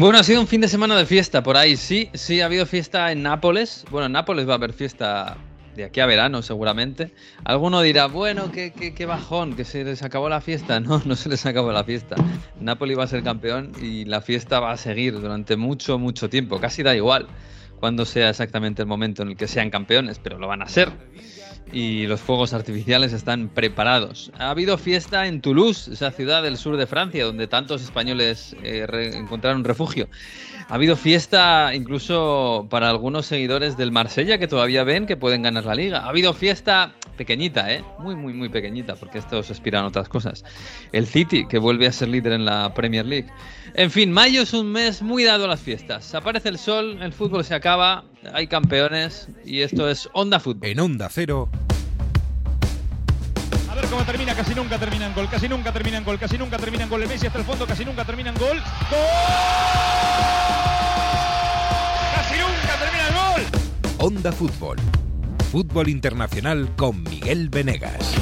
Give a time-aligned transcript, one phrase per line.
[0.00, 1.76] Bueno, ha sido un fin de semana de fiesta por ahí.
[1.76, 3.84] Sí, sí, ha habido fiesta en Nápoles.
[3.90, 5.36] Bueno, en Nápoles va a haber fiesta
[5.76, 7.12] de aquí a verano, seguramente.
[7.44, 10.80] Alguno dirá, bueno, qué, qué, bajón, que se les acabó la fiesta.
[10.80, 12.16] No, no se les acabó la fiesta.
[12.58, 16.58] Nápoles va a ser campeón y la fiesta va a seguir durante mucho, mucho tiempo.
[16.58, 17.26] Casi da igual
[17.78, 20.90] cuando sea exactamente el momento en el que sean campeones, pero lo van a ser
[21.72, 24.32] y los fuegos artificiales están preparados.
[24.38, 28.86] Ha habido fiesta en Toulouse, esa ciudad del sur de Francia, donde tantos españoles eh,
[29.14, 30.08] encontraron refugio.
[30.68, 35.64] Ha habido fiesta incluso para algunos seguidores del Marsella que todavía ven que pueden ganar
[35.64, 36.00] la liga.
[36.00, 37.84] Ha habido fiesta pequeñita, ¿eh?
[37.98, 40.44] muy, muy, muy pequeñita, porque estos aspiran a otras cosas.
[40.92, 43.28] El City, que vuelve a ser líder en la Premier League.
[43.74, 46.14] En fin, mayo es un mes muy dado a las fiestas.
[46.14, 50.68] Aparece el sol, el fútbol se acaba, hay campeones y esto es Onda Fútbol.
[50.68, 51.48] En Onda Cero.
[53.70, 56.36] A ver cómo termina, casi nunca termina en gol, casi nunca termina en gol, casi
[56.38, 57.02] nunca termina en gol.
[57.02, 58.58] El Messi hasta el fondo, casi nunca termina en gol.
[58.90, 58.98] ¡Gol!
[62.14, 63.42] ¡Casi nunca termina en gol!
[63.98, 64.76] Onda Fútbol.
[65.50, 68.14] Fútbol internacional con Miguel Venegas.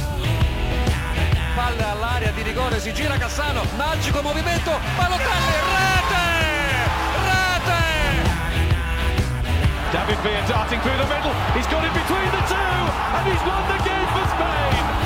[1.56, 5.77] Palla all'area di rigore, si gira Cassano, magico movimento, Balotelli,
[9.92, 12.56] David Villa darting through the middle, he's got it between the two,
[13.16, 14.98] and he's won the game for Spain!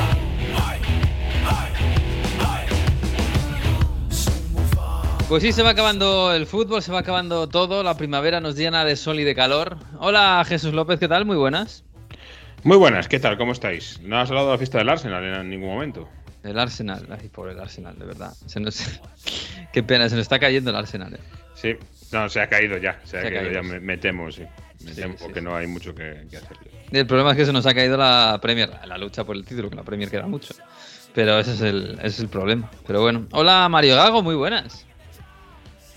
[5.29, 8.85] Pues sí, se va acabando el fútbol, se va acabando todo, la primavera nos llena
[8.85, 9.79] de sol y de calor.
[9.99, 11.27] Hola Jesús López, ¿qué tal?
[11.27, 11.85] Muy buenas.
[12.65, 13.39] Muy buenas, ¿qué tal?
[13.39, 14.01] ¿Cómo estáis?
[14.03, 16.09] No has hablado de la fiesta del Arsenal en ningún momento.
[16.43, 18.33] El Arsenal, ay, pobre el Arsenal, de verdad.
[19.73, 21.15] Qué pena, se nos está cayendo el Arsenal.
[21.15, 21.21] Eh.
[21.55, 21.77] Sí,
[22.13, 24.43] no, se ha caído ya, se, ha, caído, ya, me, temo, sí.
[24.85, 26.57] Me temo porque no hay mucho que, hacer.
[26.91, 29.71] El problema es que se nos ha caído la Premier, la lucha por el título,
[29.71, 30.55] que la Premier queda mucho.
[31.15, 32.71] Pero ese es el, ese es el problema.
[32.87, 33.27] Pero bueno.
[33.33, 34.87] Hola Mario Gago, muy buenas.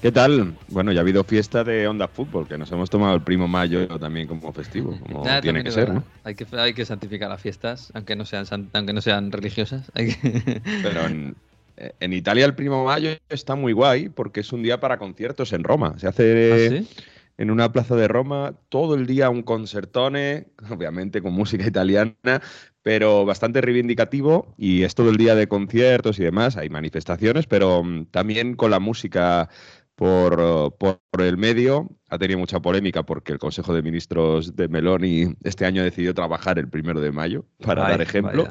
[0.02, 0.54] ¿Qué tal?
[0.68, 3.88] Bueno, ya ha habido fiesta de Onda Fútbol, que nos hemos tomado el primo mayo
[3.98, 6.04] también como festivo, como tiene que ser, ¿no?
[6.24, 9.92] Hay que, hay que santificar las fiestas, aunque no sean, aunque no sean religiosas.
[10.84, 15.54] Pero en, Italia el primo mayo está muy guay porque es un día para conciertos
[15.54, 15.98] en Roma.
[15.98, 16.98] Se hace ¿Ah,
[17.38, 22.42] en una plaza de Roma todo el día un concertone, obviamente con música italiana,
[22.82, 26.58] pero bastante reivindicativo y es todo el día de conciertos y demás.
[26.58, 29.50] Hay manifestaciones, pero mm, también con la música
[29.96, 31.90] por, por, el medio.
[32.10, 36.60] Ha tenido mucha polémica porque el Consejo de Ministros de Meloni este año decidió trabajar
[36.60, 38.48] el primero de mayo, para dar ejemplo.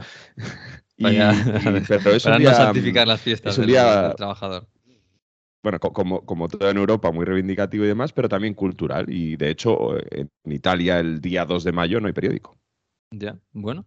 [0.99, 1.33] Vaya.
[1.89, 3.75] pero es para un día, no santificar las fiestas del,
[4.17, 4.67] trabajador.
[5.65, 9.07] Bueno, como, como todo en Europa, muy reivindicativo y demás, pero también cultural.
[9.09, 12.59] Y de hecho, en Italia, el día 2 de mayo no hay periódico.
[13.11, 13.87] Ya, bueno.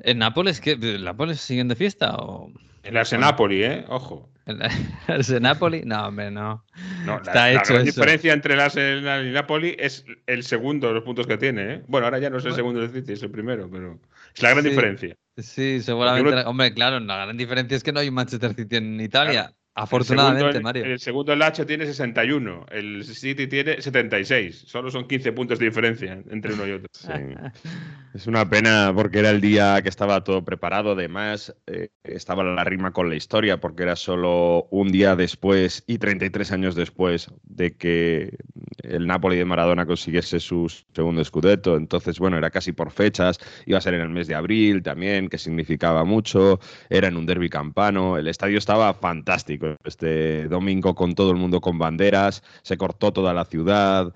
[0.00, 0.76] ¿En Nápoles qué?
[0.76, 2.16] ¿Nápoles siguen de fiesta?
[2.16, 2.50] O...
[2.82, 3.84] El Arsenapoli, ¿eh?
[3.88, 4.32] Ojo.
[4.46, 4.60] ¿El
[5.06, 5.82] Arsenapoli?
[5.84, 6.64] No, hombre, no.
[7.04, 10.94] no Está la, hecho la diferencia entre el Arsenal y Napoli es el segundo de
[10.94, 11.82] los puntos que tiene, ¿eh?
[11.86, 14.00] Bueno, ahora ya no es el segundo del City, es el primero, pero
[14.34, 15.16] es la gran diferencia.
[15.36, 16.42] Sí, seguramente.
[16.46, 19.54] Hombre, claro, la gran diferencia es que no hay un Manchester City en Italia.
[19.78, 20.86] Afortunadamente, Mario.
[20.86, 24.64] El segundo el Lacho tiene 61, el City tiene 76.
[24.66, 26.88] Solo son 15 puntos de diferencia entre uno y otro.
[28.16, 30.92] Es una pena porque era el día que estaba todo preparado.
[30.92, 35.98] Además, eh, estaba la rima con la historia porque era solo un día después y
[35.98, 38.38] 33 años después de que
[38.78, 41.76] el Napoli de Maradona consiguiese su segundo scudetto.
[41.76, 43.38] Entonces, bueno, era casi por fechas.
[43.66, 46.58] Iba a ser en el mes de abril también, que significaba mucho.
[46.88, 48.16] Era en un derby campano.
[48.16, 53.34] El estadio estaba fantástico este domingo con todo el mundo con banderas, se cortó toda
[53.34, 54.14] la ciudad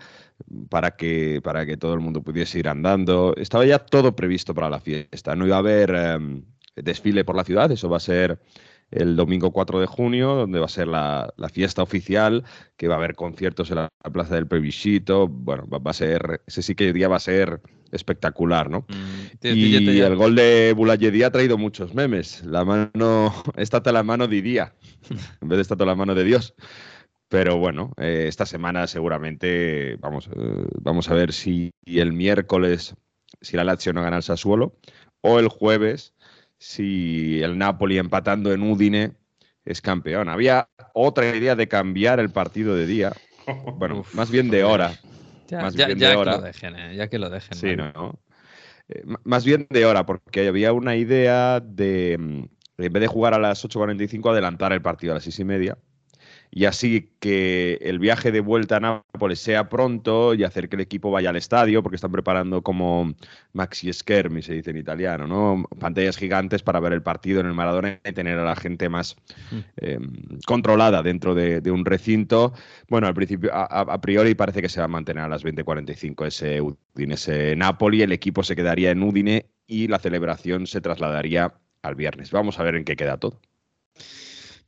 [0.69, 3.35] para que, para que todo el mundo pudiese ir andando.
[3.37, 5.37] Estaba ya todo previsto para la fiesta.
[5.37, 6.45] No iba a haber em,
[6.77, 8.39] desfile por la ciudad, eso va a ser
[8.91, 12.45] el domingo 4 de junio, donde va a ser la, fiesta oficial,
[12.77, 15.29] que va a haber conciertos en la, Plaza del Plebiscito.
[15.29, 17.61] Bueno, va, a ser, ese sí que día va a ser
[17.93, 18.87] espectacular, ¿no?
[18.89, 22.45] Mm, y el gol de Bulayedi ha traído muchos memes.
[22.45, 24.75] La mano, está la mano de día,
[25.41, 26.55] en vez de está la mano de Dios.
[27.31, 32.97] Pero bueno, eh, esta semana seguramente vamos, eh, vamos a ver si el miércoles,
[33.41, 34.75] si la Lazio no gana el Sassuolo,
[35.21, 36.13] o el jueves,
[36.59, 39.13] si el Napoli empatando en Udine
[39.65, 40.29] es campeón.
[40.29, 43.13] Había otra idea de cambiar el partido de día,
[43.77, 44.99] bueno, más bien de hora.
[45.47, 46.33] Ya, más bien de hora.
[46.33, 47.57] que lo dejen, eh, ya que lo dejen.
[47.57, 48.19] Sí, ¿no?
[49.23, 53.39] más bien de hora, porque había una idea de, mm, en vez de jugar a
[53.39, 55.79] las 8.45, adelantar el partido a las 6 y media
[56.53, 60.83] y así que el viaje de vuelta a Nápoles sea pronto y hacer que el
[60.83, 63.15] equipo vaya al estadio, porque están preparando como
[63.53, 65.65] maxi schermi, se dice en italiano, ¿no?
[65.79, 69.17] Pantallas gigantes para ver el partido en el Maradona y tener a la gente más
[69.51, 69.59] Mm.
[69.77, 69.99] eh,
[70.47, 72.53] controlada dentro de, de un recinto.
[72.89, 76.27] Bueno, al principio, a, a priori parece que se va a mantener a las 20.45
[76.27, 81.95] ese Udinese Napoli, el equipo se quedaría en Udine y la celebración se trasladaría al
[81.95, 82.31] viernes.
[82.33, 83.41] Vamos a ver en qué queda todo.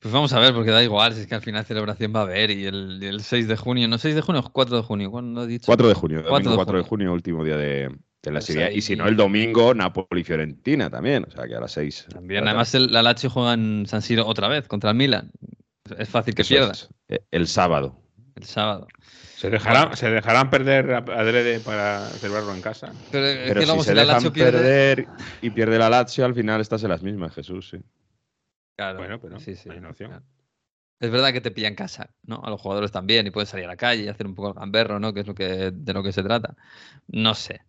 [0.03, 2.23] Pues vamos a ver, porque da igual, si es que al final celebración va a
[2.25, 5.11] haber y el, y el 6 de junio, no 6 de junio, 4 de junio,
[5.13, 5.67] ¿cuándo he dicho?
[5.67, 6.89] 4 de junio, 4 domingo de 4 de junio.
[6.89, 8.65] junio, último día de, de la Pues serie.
[8.65, 12.07] ahí- Y si no, el domingo, Napoli-Fiorentina también, o sea que a las 6.
[12.13, 15.31] También, además el, la Lazio juega en San Siro otra vez contra el Milan.
[15.97, 17.97] Es fácil que Eso pierda es, eh, el sábado.
[18.35, 18.89] el sábado.
[19.37, 22.93] ¿Se dejarán, ¿Se dejarán perder a- adrede para celebrarlo en casa?
[23.13, 24.53] Pero, es Pero que luego si se si la dejan Lazio pierde.
[24.53, 25.09] perder
[25.41, 27.79] y pierde la Lazio, al final estás en las mismas, Jesús, sí.
[28.77, 30.11] Claro, Bueno, pero sí, sí, hay una opción.
[30.11, 30.25] claro.
[31.01, 32.41] Es verdad que te pilla en casa, ¿no?
[32.45, 34.55] A los jugadores también, y puedes salir a la calle y hacer un poco el
[34.55, 35.13] gamberro, ¿no?
[35.13, 36.55] Que es lo que, de lo que se trata.
[37.09, 37.63] No sé.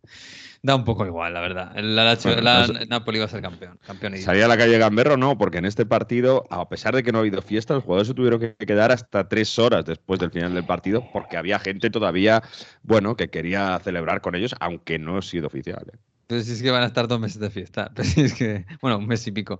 [0.61, 1.71] Da un poco igual, la verdad.
[1.77, 2.85] La, Lazio- Bueno, la- no sé.
[2.85, 3.79] Napoli va a ser campeón.
[3.87, 7.11] campeón Salir a la calle Gamberro no, porque en este partido, a pesar de que
[7.11, 10.29] no ha habido fiesta, los jugadores se tuvieron que quedar hasta tres horas después del
[10.29, 12.43] final del partido, porque había gente todavía,
[12.83, 15.83] bueno, que quería celebrar con ellos, aunque no ha sido oficial.
[15.91, 15.97] ¿eh?
[16.27, 17.91] Pero si es que van a estar dos meses de fiesta.
[17.95, 19.59] Pero si es que, bueno, un mes y pico.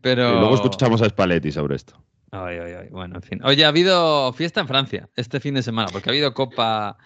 [0.00, 0.36] Pero.
[0.36, 1.94] Y luego escuchamos a Spalletti sobre esto.
[2.30, 2.88] Ay, ay, ay.
[2.90, 3.40] Bueno, en fin.
[3.44, 6.96] Oye, ha habido fiesta en Francia este fin de semana, porque ha habido Copa,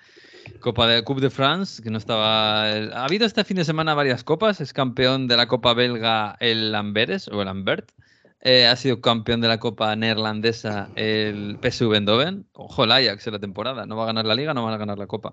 [0.61, 2.65] Copa de Coupe de France, que no estaba.
[2.65, 4.61] Ha habido este fin de semana varias copas.
[4.61, 7.91] Es campeón de la Copa belga el Amberes o el Ambert.
[8.40, 12.46] Eh, ha sido campeón de la Copa neerlandesa el PSV Eindhoven.
[12.52, 13.85] Ojo, el Ajax en la temporada.
[13.87, 15.32] No va a ganar la liga, no van a ganar la Copa.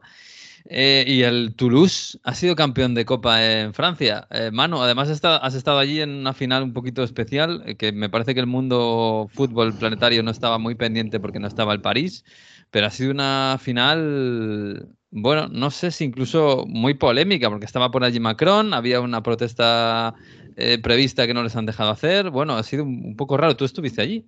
[0.67, 4.27] Eh, y el Toulouse ha sido campeón de Copa en Francia.
[4.31, 7.91] Eh, Manu, además está- has estado allí en una final un poquito especial, eh, que
[7.91, 11.81] me parece que el mundo fútbol planetario no estaba muy pendiente porque no estaba el
[11.81, 12.25] París,
[12.71, 18.03] pero ha sido una final, bueno, no sé si incluso muy polémica, porque estaba por
[18.03, 20.15] allí Macron, había una protesta
[20.55, 22.29] eh, prevista que no les han dejado hacer.
[22.29, 23.55] Bueno, ha sido un, poco raro.
[23.55, 24.25] ¿Tú estuviste allí?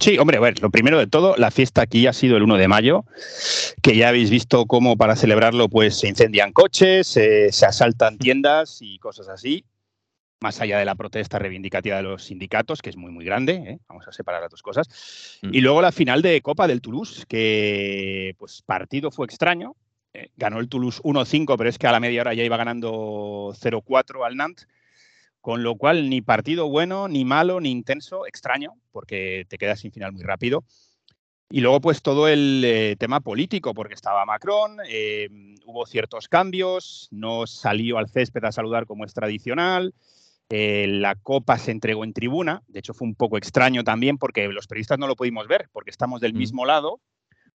[0.00, 2.56] Sí, hombre, a ver, lo primero de todo, la fiesta aquí ha sido el 1
[2.56, 3.04] de mayo,
[3.82, 8.78] que ya habéis visto cómo para celebrarlo pues se incendian coches, eh, se asaltan tiendas
[8.80, 9.64] y cosas así,
[10.40, 13.78] más allá de la protesta reivindicativa de los sindicatos, que es muy, muy grande, ¿eh?
[13.88, 15.38] vamos a separar las dos cosas.
[15.42, 15.54] Mm.
[15.54, 19.74] Y luego la final de Copa del Toulouse, que pues partido fue extraño,
[20.12, 23.52] eh, ganó el Toulouse 1-5, pero es que a la media hora ya iba ganando
[23.54, 24.68] 0-4 al Nantes.
[25.40, 29.92] Con lo cual, ni partido bueno, ni malo, ni intenso, extraño, porque te quedas sin
[29.92, 30.64] final muy rápido.
[31.50, 35.28] Y luego, pues todo el eh, tema político, porque estaba Macron, eh,
[35.64, 39.94] hubo ciertos cambios, no salió al césped a saludar como es tradicional,
[40.50, 44.48] eh, la copa se entregó en tribuna, de hecho fue un poco extraño también porque
[44.48, 46.38] los periodistas no lo pudimos ver, porque estamos del Mm.
[46.38, 47.00] mismo lado,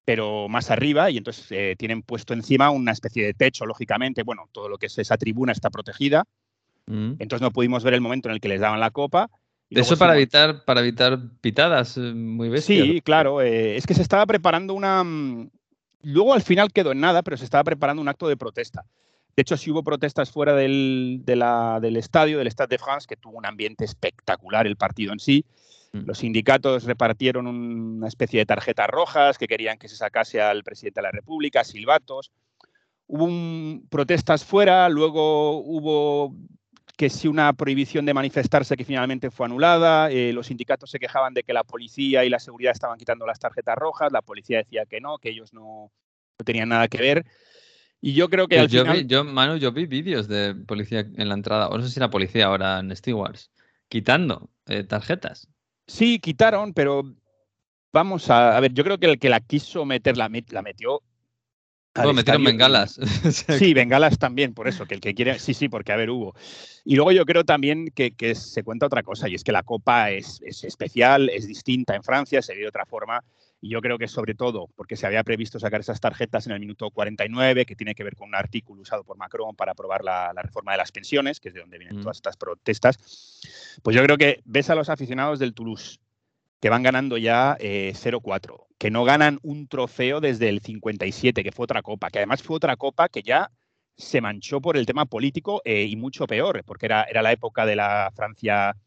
[0.05, 4.47] pero más arriba, y entonces eh, tienen puesto encima una especie de techo, lógicamente, bueno,
[4.51, 6.25] todo lo que es esa tribuna está protegida,
[6.85, 7.13] Mm.
[7.19, 9.29] entonces no pudimos ver el momento en el que les daban la copa.
[9.69, 12.85] y Eso para evitar, para evitar pitadas eh, muy bestias.
[12.87, 13.41] Sí, claro.
[13.41, 15.03] eh, es que se estaba preparando una.
[15.03, 15.49] mm,
[16.05, 18.83] Luego al final quedó en nada, pero se estaba preparando un acto de protesta.
[19.35, 23.07] De hecho, sí hubo protestas fuera del, de la- del estadio, del Stade de France,
[23.07, 25.45] que tuvo un ambiente espectacular el partido en sí.
[25.93, 25.99] Mm.
[26.05, 30.99] Los sindicatos repartieron una especie de tarjetas rojas que querían que se sacase al presidente
[30.99, 32.31] de la República, silbatos.
[33.07, 36.35] Hubo un- protestas fuera, luego hubo
[36.95, 41.33] que si una prohibición de manifestarse que finalmente fue anulada, eh, los sindicatos se quejaban
[41.33, 44.85] de que la policía y la seguridad estaban quitando las tarjetas rojas, la policía decía
[44.85, 45.91] que no, que ellos no,
[46.37, 47.25] no tenían nada que ver.
[47.99, 48.97] Y yo creo que al yo, final...
[48.97, 51.99] vi, yo, Manu, yo vi vídeos de policía en la entrada, o no sé si
[51.99, 53.49] la policía ahora en Stewards,
[53.87, 55.47] quitando eh, tarjetas.
[55.87, 57.03] Sí, quitaron, pero
[57.91, 60.61] vamos a, a ver, yo creo que el que la quiso meter la, met- la
[60.61, 61.01] metió.
[61.95, 62.99] Bueno, metieron bengalas.
[63.59, 66.35] Sí, bengalas también, por eso, que el que quiere, sí, sí, porque a ver, hubo.
[66.83, 69.63] Y luego yo creo también que, que se cuenta otra cosa, y es que la
[69.63, 73.23] Copa es, es especial, es distinta en Francia, se ve de otra forma,
[73.61, 76.59] y yo creo que sobre todo porque se había previsto sacar esas tarjetas en el
[76.59, 80.33] minuto 49, que tiene que ver con un artículo usado por Macron para aprobar la,
[80.33, 82.01] la reforma de las pensiones, que es de donde vienen Mm.
[82.01, 82.97] todas estas protestas,
[83.83, 85.99] pues yo creo que ves a los aficionados del Toulouse
[86.63, 91.51] que van ganando ya eh, 0-4, que no ganan un trofeo desde el 57, que
[91.51, 93.51] fue otra copa, que además fue otra copa que ya
[93.97, 97.65] se manchó por el tema político eh, y mucho peor, porque era, era la época
[97.65, 98.77] de la Francia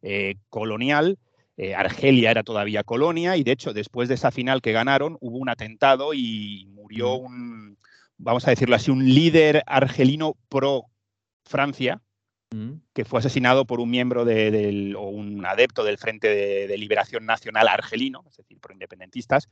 [0.00, 1.18] eh, colonial,
[1.56, 5.38] eh, Argelia era todavía colonia y de hecho después de esa final que ganaron hubo
[5.38, 7.78] un atentado y murió un,
[8.16, 10.84] vamos a decirlo así, un líder argelino pro
[11.44, 12.07] Francia, mm.
[12.94, 17.68] Que fue asesinado por un miembro del, o un adepto del Frente de, Liberación Nacional
[17.68, 19.48] argelino, es decir, por independentistas,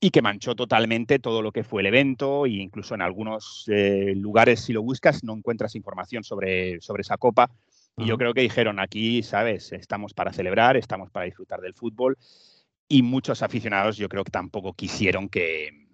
[0.00, 4.14] y que manchó totalmente todo lo que fue el evento e incluso en algunos eh,
[4.16, 7.50] lugares, si lo buscas, no encuentras información sobre, sobre esa copa.
[7.96, 9.70] Y yo creo que dijeron, aquí, ¿sabes?
[9.70, 12.18] Estamos para celebrar, estamos para disfrutar del fútbol.
[12.88, 15.86] Y muchos aficionados yo creo que tampoco quisieron que,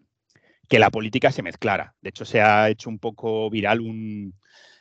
[0.67, 1.95] que la política se mezclara.
[2.01, 4.35] De hecho, se ha hecho un poco viral un,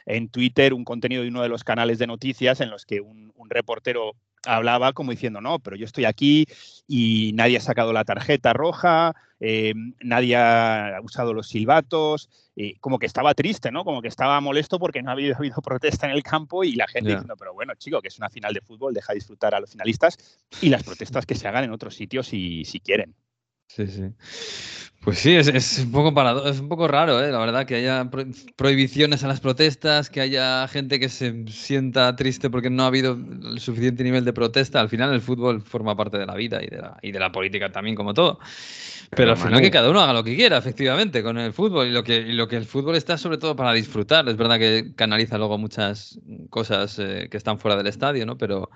[0.09, 3.29] en Twitter un contenido de uno de los canales de noticias en los que un,
[3.47, 4.13] reportero
[4.45, 6.45] hablaba como diciendo, no, pero yo estoy aquí
[6.87, 12.29] y nadie ha sacado la tarjeta roja, eh, nadie ha usado los silbatos,
[12.79, 13.83] como que estaba triste, ¿no?
[13.83, 16.87] Como que estaba molesto porque no ha habido, habido protesta en el campo y la
[16.87, 19.71] gente diciendo, pero bueno, chico, que es una final de fútbol, deja disfrutar a los
[19.71, 20.17] finalistas
[20.61, 23.15] y las protestas que se hagan en otros sitios si, si quieren.
[23.67, 24.13] Sí, sí.
[25.09, 27.31] Pues sí, es, un poco parado, es un poco raro, ¿eh?
[27.31, 28.11] la verdad, que haya
[28.55, 33.13] prohibiciones a las protestas, que haya gente que se sienta triste porque no ha habido
[33.13, 34.79] el suficiente nivel de protesta.
[34.79, 37.31] Al final el fútbol forma parte de la vida y de la, y de la
[37.31, 38.37] política también, como todo.
[39.09, 41.87] Pero, al final que cada uno haga lo que quiera, efectivamente, con el fútbol.
[41.87, 44.29] Y lo que, lo que el fútbol está sobre todo para disfrutar.
[44.29, 46.19] Es verdad que canaliza luego muchas
[46.51, 48.37] cosas eh, que están fuera del estadio, ¿no?
[48.37, 48.69] Pero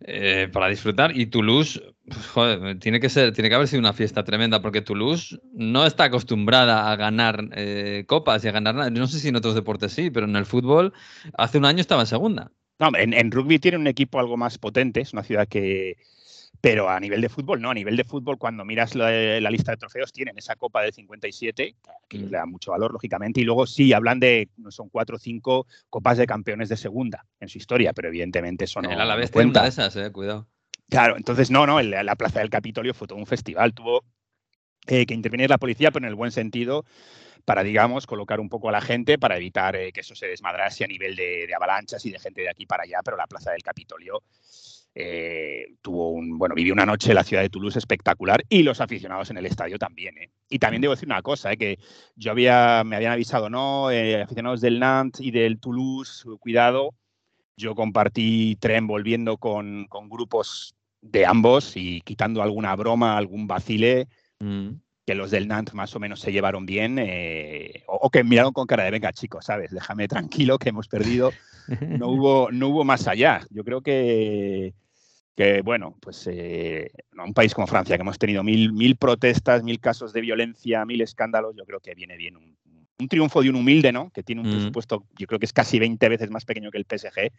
[0.00, 1.16] eh, para disfrutar.
[1.16, 4.82] Y Toulouse, pues, joder, tiene que ser, tiene que haber sido una fiesta tremenda, porque
[4.82, 8.90] Toulouse no está acostumbrada a ganar eh, copas y a ganar nada.
[8.90, 10.92] No sé si en otros deportes sí, pero en el fútbol
[11.36, 12.52] hace un año estaba en segunda.
[12.78, 15.96] No, en rugby tiene un equipo algo más potente, es una ciudad que,
[16.60, 17.70] pero a nivel de fútbol, no.
[17.70, 21.76] A nivel de fútbol, cuando miras la, lista de trofeos, tienen esa Copa del 57,
[22.08, 22.22] que mm.
[22.22, 23.40] le da mucho valor, lógicamente.
[23.40, 27.48] Y luego sí, hablan de, son cuatro o cinco Copas de Campeones de Segunda en
[27.48, 28.90] su historia, pero evidentemente eso no.
[28.90, 30.48] El Alavés tiene una de esas, eh, cuidado.
[30.90, 33.74] Claro, entonces no, no, la Plaza del Capitolio fue todo un festival.
[33.74, 34.04] Tuvo
[34.86, 36.86] eh, que intervenir la policía, pero en el buen sentido,
[37.44, 40.84] para, digamos, colocar un poco a la gente, para evitar eh, que eso se desmadrase
[40.84, 43.00] a nivel de, avalanchas y de gente de aquí para allá.
[43.04, 44.22] Pero la Plaza del Capitolio
[44.94, 48.80] eh, tuvo un, bueno, vivió una noche en la ciudad de Toulouse espectacular y los
[48.80, 50.16] aficionados en el estadio también.
[50.18, 50.30] ¿eh?
[50.48, 51.58] Y también debo decir una cosa, ¿eh?
[51.58, 51.78] que
[52.16, 56.94] yo había, me habían avisado, no, aficionados del Nantes y del Toulouse, cuidado.
[57.58, 64.08] Yo compartí tren volviendo con, grupos de ambos y quitando alguna broma, algún vacile.
[64.40, 64.74] Mm.
[65.04, 66.98] que los del Nantes más o menos se llevaron bien,
[67.86, 69.70] o, o, que miraron con cara de venga, chicos, ¿sabes?
[69.70, 71.32] Déjame tranquilo que hemos perdido.
[71.80, 73.40] No hubo, no hubo más allá.
[73.50, 74.74] Yo creo que,
[75.38, 79.78] que bueno, pues eh, un país como Francia, que hemos tenido mil, mil protestas, mil
[79.78, 82.56] casos de violencia, mil escándalos, yo creo que viene bien un,
[83.08, 84.10] triunfo de un humilde, ¿no?
[84.10, 84.50] Que tiene un mm.
[84.50, 87.30] presupuesto, yo creo que es casi 20 veces más pequeño que el PSG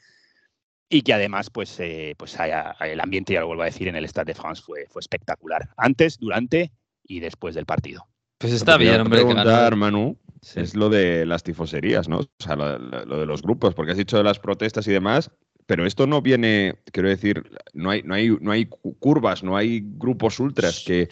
[0.89, 2.37] y que además, pues, eh, pues
[2.81, 5.69] el ambiente, ya lo vuelvo a decir, en el Stade de France fue, fue espectacular.
[5.77, 6.71] Antes, durante
[7.03, 8.07] y después del partido.
[8.37, 9.19] Pues está bien, hombre.
[9.19, 10.17] Preguntar, Manu,
[10.55, 12.19] es lo de las tifoserías, ¿no?
[12.19, 15.31] O sea, lo, lo, de los grupos, porque has dicho de las protestas y demás
[15.69, 17.43] pero esto no viene, quiero decir,
[17.73, 18.65] no hay, no hay, no hay
[18.97, 21.07] curvas, no hay grupos ultras que,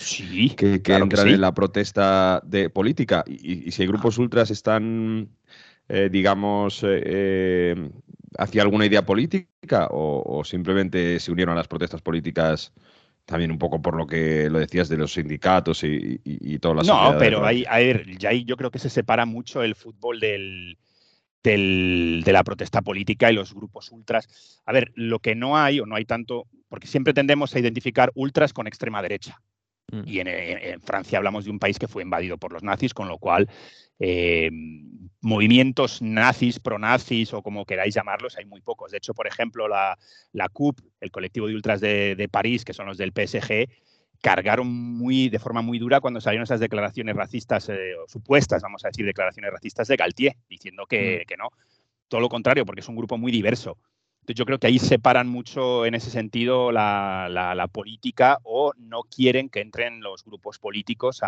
[0.55, 3.23] que, entran en la protesta de política.
[3.27, 5.29] Y, si hay grupos ultras están,
[5.87, 7.89] eh, digamos, eh, eh,
[8.37, 12.73] hacia alguna idea política o, simplemente se unieron a las protestas políticas
[13.25, 16.87] también un poco por lo que lo decías de los sindicatos y, y, todas las
[16.87, 17.65] No, pero hay,
[18.17, 20.77] ya yo creo que se separa mucho el fútbol del,
[21.43, 24.61] de la protesta política y los grupos ultras.
[24.65, 28.11] A ver, lo que no hay o no hay tanto, porque siempre tendemos a identificar
[28.15, 29.41] ultras con extrema derecha.
[29.91, 30.01] Mm.
[30.05, 33.17] Y en, Francia hablamos de un país que fue invadido por los nazis, con lo
[33.17, 33.49] cual
[33.99, 34.49] eh,
[35.21, 38.91] movimientos nazis, pronazis o como queráis llamarlos, hay muy pocos.
[38.91, 39.97] De hecho, por ejemplo, la,
[40.33, 43.67] la CUP, el colectivo de ultras de, de París, que son los del PSG,
[44.21, 48.83] cargaron muy, de forma muy dura cuando salieron esas declaraciones racistas, eh, o supuestas, vamos
[48.83, 51.37] a decir, declaraciones racistas de Galtier, diciendo que, mm.
[51.37, 51.49] no.
[52.07, 53.77] Todo lo contrario, porque es un grupo muy diverso.
[54.27, 59.47] Entonces yo creo que ahí separan mucho en ese sentido la, política o no quieren
[59.47, 61.21] que entren los grupos políticos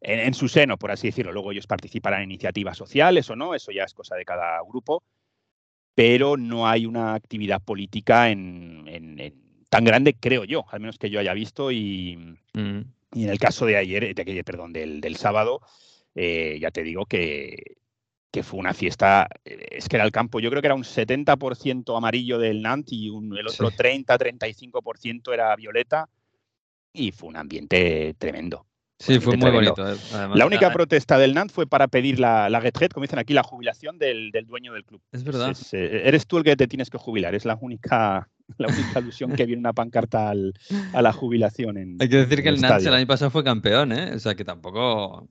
[0.00, 1.30] en, su seno, por así decirlo.
[1.30, 5.02] Luego ellos participarán en iniciativas sociales o no, eso ya es cosa de cada grupo,
[5.94, 8.86] pero no hay una actividad política en
[9.68, 11.70] tan grande, creo yo, al menos que yo haya visto.
[11.70, 12.16] Y,
[12.54, 12.80] mm.
[13.12, 15.60] y en el caso de ayer, de, perdón, del, del sábado,
[16.14, 17.76] eh, ya te digo que,
[18.38, 20.84] que, fue una fiesta, eh, es que era el campo, yo creo que era un
[20.84, 26.08] 70% amarillo del Nantes y un, el otro 30-35% era violeta.
[26.92, 28.67] Y fue un ambiente tremendo.
[28.98, 29.92] Sí, fue muy bonito.
[29.92, 29.96] Eh,
[30.34, 33.44] la única protesta del Nantes fue para pedir la, la retraite, como dicen aquí, la
[33.44, 35.00] jubilación del, del dueño del club.
[35.12, 35.56] Es verdad.
[35.72, 38.28] eres tú el que te tienes que jubilar, es la única
[38.58, 41.76] la única alusión que viene una pancarta a la jubilación.
[41.76, 44.12] En, Hay que decir que el, Nantes el año pasado fue campeón, ¿eh?
[44.14, 45.28] O sea que tampoco.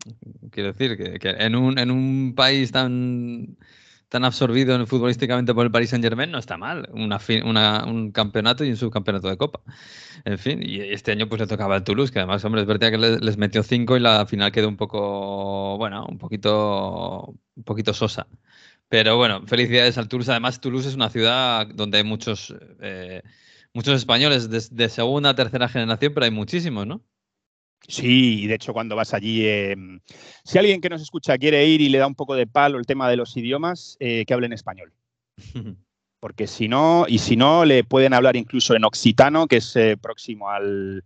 [0.51, 3.57] Quiero decir que, en, un, en un país tan
[4.09, 6.89] tan absorbido en- futbolísticamente por el Paris Saint Germain, no está mal.
[6.93, 9.61] Una, una- un campeonato y un subcampeonato de Copa.
[10.25, 12.91] En fin, y este año pues le tocaba al Toulouse, que además, hombre, es verdad
[12.91, 17.63] que le- les metió cinco y la final quedó un poco, bueno, un poquito, un
[17.63, 18.27] poquito sosa.
[18.89, 20.31] Pero bueno, felicidades al Toulouse.
[20.31, 23.21] Además, Toulouse es una ciudad donde hay muchos, eh,
[23.73, 27.03] muchos españoles de, de segunda, tercera generación, pero hay muchísimos, ¿no?
[27.87, 29.75] Sí, y de hecho cuando vas allí, eh,
[30.43, 32.85] si alguien que nos escucha quiere ir y le da un poco de palo el
[32.85, 34.93] tema de los idiomas, eh, que hable en español.
[36.19, 39.97] Porque si no, y si no, le pueden hablar incluso en occitano, que es eh,
[40.01, 41.03] próximo al,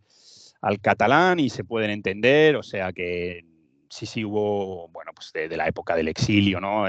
[0.61, 2.55] al catalán y se pueden entender.
[2.55, 3.43] O sea que
[3.89, 6.85] sí, sí hubo, bueno, pues de, de la época del exilio, ¿no?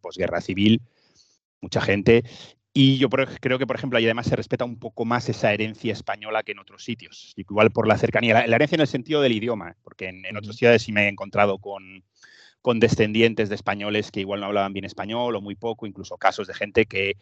[0.00, 0.80] Posguerra civil,
[1.60, 2.24] mucha gente.
[2.78, 5.94] Y yo creo que, por ejemplo, ahí además se respeta un poco más esa herencia
[5.94, 7.32] española que en otros sitios.
[7.34, 9.74] Igual por la cercanía, la, la herencia en el sentido del idioma, ¿eh?
[9.82, 12.04] porque en, en otras ciudades sí me he encontrado con,
[12.60, 16.48] con descendientes de españoles que igual no hablaban bien español o muy poco, incluso casos
[16.48, 17.16] de gente que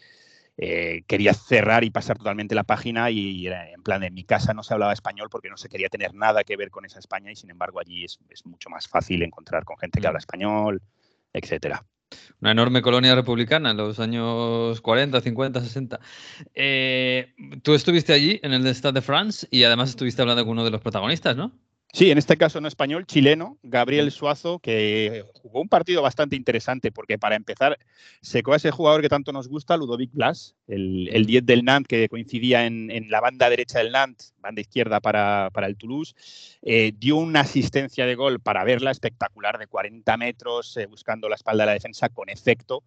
[0.57, 4.55] eh, quería cerrar y pasar totalmente la página y era en plan, en mi casa
[4.55, 7.31] no se hablaba español porque no se quería tener nada que ver con esa España
[7.31, 10.83] y sin embargo allí es, es mucho más fácil encontrar con gente que habla español,
[11.33, 11.87] etcétera.
[12.41, 16.01] Una enorme colonia republicana en los años 40, 50, 60.
[16.55, 20.65] Eh, tú estuviste allí en el Stade de France y además estuviste hablando con uno
[20.65, 21.53] de los protagonistas, ¿no?
[21.95, 26.91] Sí, en este caso no español, chileno, Gabriel Suazo, que jugó un partido bastante interesante
[26.91, 27.79] porque para empezar
[28.21, 31.87] secó a ese jugador que tanto nos gusta, Ludovic Blas, el, el 10 del Nantes
[31.87, 36.17] que coincidía en, en la banda derecha del Nantes, banda izquierda para, para el Toulouse,
[36.63, 41.37] eh, dio una asistencia de gol para verla espectacular de 40 metros, eh, buscando la
[41.37, 42.83] espalda de la defensa con efecto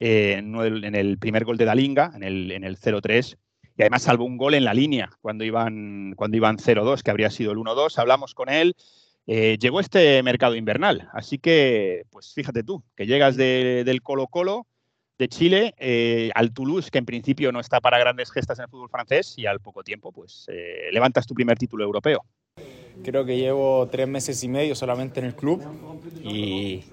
[0.00, 3.36] eh, en, el primer gol de Dalinga, en el, en el 0-3
[3.82, 7.30] y además salvó un gol en la línea cuando iban, cuando iban 0-2, que habría
[7.30, 7.98] sido el 1-2.
[7.98, 8.74] Hablamos con él.
[9.26, 11.08] eh, llegó este mercado invernal.
[11.12, 14.66] Así que, pues fíjate tú, que llegas de- del Colo-Colo
[15.18, 18.68] de Chile eh, al Toulouse, que en principio no está para grandes gestas en el
[18.70, 22.24] fútbol francés, y al poco tiempo, pues eh, levantas tu primer título europeo.
[23.02, 25.62] Creo que llevo tres meses y medio solamente en el club
[26.22, 26.84] y,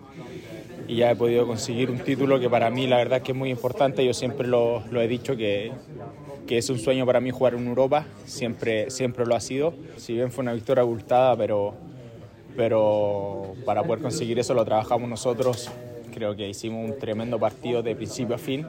[0.87, 3.37] y ya he podido conseguir un título que para mí la verdad es que es
[3.37, 4.05] muy importante.
[4.05, 5.79] Yo siempre lo, lo he dicho que,
[6.47, 9.73] que es un sueño para mí jugar en Europa, siempre, siempre lo ha sido.
[9.97, 11.73] Si bien fue una victoria abultada, pero,
[12.55, 15.69] pero para poder conseguir eso lo trabajamos nosotros.
[16.13, 18.65] Creo que hicimos un tremendo partido de principio a fin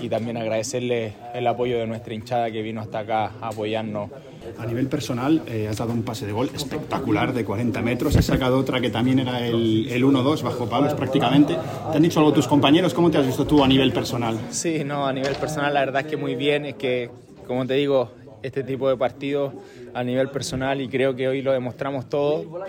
[0.00, 4.10] y también agradecerle el apoyo de nuestra hinchada que vino hasta acá a apoyarnos
[4.58, 8.16] A nivel personal, eh, has dado un pase de gol espectacular de 40 metros.
[8.16, 11.56] Has sacado otra que también era el, el 1-2 bajo palos prácticamente.
[11.90, 12.94] ¿Te han dicho algo tus compañeros?
[12.94, 14.38] ¿Cómo te has visto tú a nivel personal?
[14.50, 17.10] Sí, no, a nivel personal la verdad es que muy bien, es que,
[17.46, 18.10] como te digo,
[18.42, 19.52] este tipo de partidos
[19.92, 22.64] a nivel personal y creo que hoy lo demostramos todo,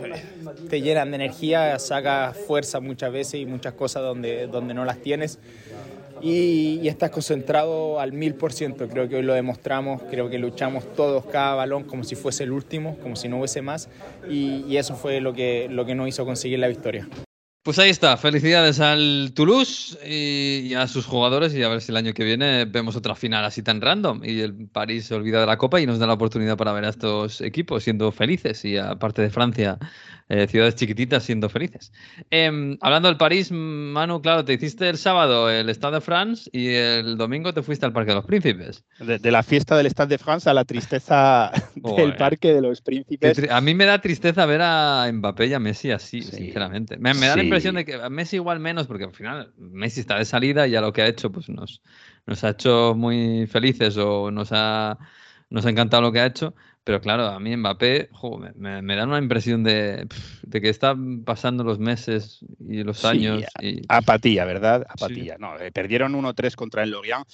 [0.69, 4.97] te llenan de energía, saca fuerza muchas veces y muchas cosas donde, donde no las
[4.97, 5.39] tienes
[6.21, 10.39] y, y estás concentrado al mil por ciento, creo que hoy lo demostramos, creo que
[10.39, 13.89] luchamos todos cada balón como si fuese el último, como si no hubiese más.
[14.29, 17.07] Y, y eso fue lo que, lo que nos hizo conseguir la victoria.
[17.63, 21.97] Pues ahí está, felicidades al Toulouse y, a sus jugadores y a ver si el
[21.97, 24.21] año que viene vemos otra final así tan random.
[24.23, 26.85] Y el París se olvida de la Copa y nos da la oportunidad para ver
[26.85, 28.65] a estos equipos siendo felices.
[28.65, 29.77] Y aparte de Francia,
[30.33, 31.91] eh, ciudades chiquititas siendo felices.
[32.29, 36.69] Em, hablando del París, Manu, claro, te hiciste el sábado el Stade de France y
[36.69, 38.85] el domingo te fuiste al Parque de los Príncipes.
[38.99, 42.15] De, de la fiesta del Stade de France a la tristeza del.
[42.15, 43.49] Parque de los Príncipes.
[43.49, 46.31] A mí me da tristeza ver a Mbappé y a Messi así, Sí.
[46.37, 46.95] sinceramente.
[46.97, 47.47] Me, me da la Sí.
[47.47, 50.71] impresión de que a Messi igual menos, porque al final Messi está de salida y
[50.71, 51.81] ya lo que ha hecho pues nos,
[52.25, 54.97] nos ha hecho muy felices o nos ha,
[55.49, 56.55] nos ha encantado lo que ha hecho.
[56.83, 60.07] Pero claro, a mí Mbappé jo, me, me- da una impresión de,
[60.41, 63.43] de que están pasando los meses y los Sí, años.
[63.61, 64.85] y- Apatía, ¿verdad?
[64.89, 65.37] Apatía.
[65.39, 67.27] No, eh, perdieron 1-3 contra el Lorient.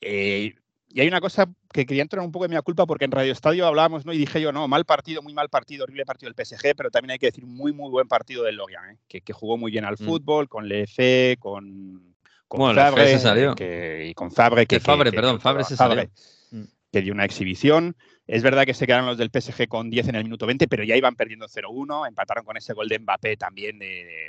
[0.00, 0.54] Eh,
[0.94, 3.32] y hay una cosa que quería entrar un poco en mi culpa porque en Radio
[3.32, 4.12] Estadio hablábamos, ¿no?
[4.12, 7.12] Y dije yo, no, mal partido, muy mal partido, horrible partido del PSG, pero también
[7.12, 8.98] hay que decir muy, muy buen partido del Lorient, ¿eh?
[9.08, 10.04] que, que jugó muy bien al Mm.
[10.04, 12.14] fútbol, con Lefe, con,
[12.46, 13.54] con Bueno, Fabre, se salió.
[13.54, 16.04] que- y con Fabre, que, Que Fabre, perdón, Fabre se salió.
[16.50, 16.64] Mm.
[16.92, 17.96] que dio una exhibición.
[18.26, 20.84] Es verdad que se quedaron los del PSG con 10 en el minuto 20, pero
[20.84, 22.06] ya iban perdiendo 0-1.
[22.06, 23.80] Empataron con ese gol de Mbappé también,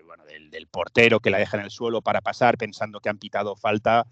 [0.06, 3.56] bueno, del, portero que la deja en el suelo para pasar pensando que han pitado
[3.56, 4.06] falta.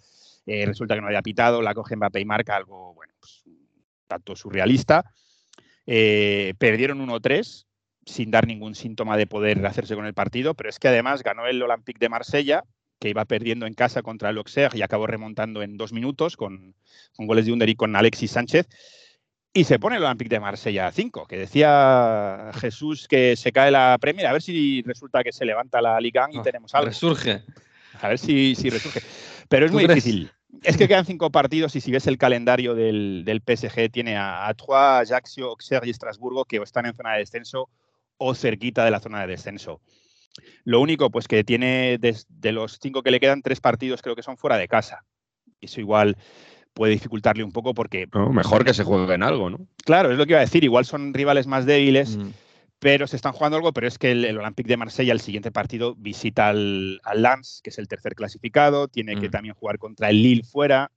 [0.45, 3.43] Eh, resulta que no había pitado, la coge Mbappé y marca algo, bueno, pues,
[4.07, 5.03] tanto surrealista.
[5.87, 7.65] Eh, perdieron 1-3
[8.05, 11.47] sin dar ningún síntoma de poder hacerse con el partido, pero es que además ganó
[11.47, 12.63] el Olympique de Marsella,
[12.99, 16.75] que iba perdiendo en casa contra el Auxerre y acabó remontando en dos minutos con,
[17.15, 18.67] con goles de Under y con Alexis Sánchez.
[19.53, 23.69] Y se pone el Olympique de Marsella a 5, que decía Jesús que se cae
[23.69, 26.87] la Premier, a ver si resulta que se levanta la Liga y Ah, tenemos algo.
[26.87, 27.43] Resurge.
[28.01, 29.01] A ver si, si resurge.
[29.49, 30.03] Pero es ¿Tú muy crees?
[30.05, 30.31] difícil.
[30.63, 34.47] Es que quedan cinco partidos y si ves el calendario del, del PSG, tiene a,
[34.47, 37.69] a Troyes, Ajaccio, Auxerre y Estrasburgo que o están en zona de descenso
[38.17, 39.81] o cerquita de la zona de descenso.
[40.63, 44.15] Lo único, pues que tiene des- de los cinco que le quedan, tres partidos creo
[44.15, 45.03] que son fuera de casa.
[45.59, 46.15] Eso igual
[46.73, 49.59] puede dificultarle un poco porque, No, mejor que se juegue en algo, ¿no?
[49.85, 52.29] claro, es lo que iba a decir, igual son rivales más débiles, Mm.
[52.79, 55.51] pero se están jugando algo, pero es que el, el Olympique de Marsella, el siguiente
[55.51, 59.31] partido, visita al, al Lens, que es el tercer clasificado, tiene que Mm.
[59.31, 60.89] también jugar contra el Lille fuera,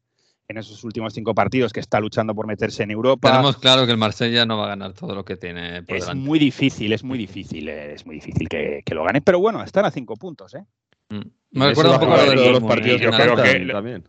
[0.46, 3.30] en esos últimos cinco partidos que está luchando por meterse en Europa.
[3.30, 6.02] Tenemos claro que el Marsella no va a ganar todo lo que tiene por es
[6.04, 6.22] delante.
[6.22, 9.62] muy difícil, es muy difícil, eh, es muy difícil que, que lo gane, pero bueno,
[9.64, 10.62] están a cinco puntos, ¿eh?
[11.10, 11.20] Mm.
[11.52, 13.04] Me recuerda un a poco lo todos los Dortmund, partidos ¿eh?
[13.04, 14.04] yo creo que- también.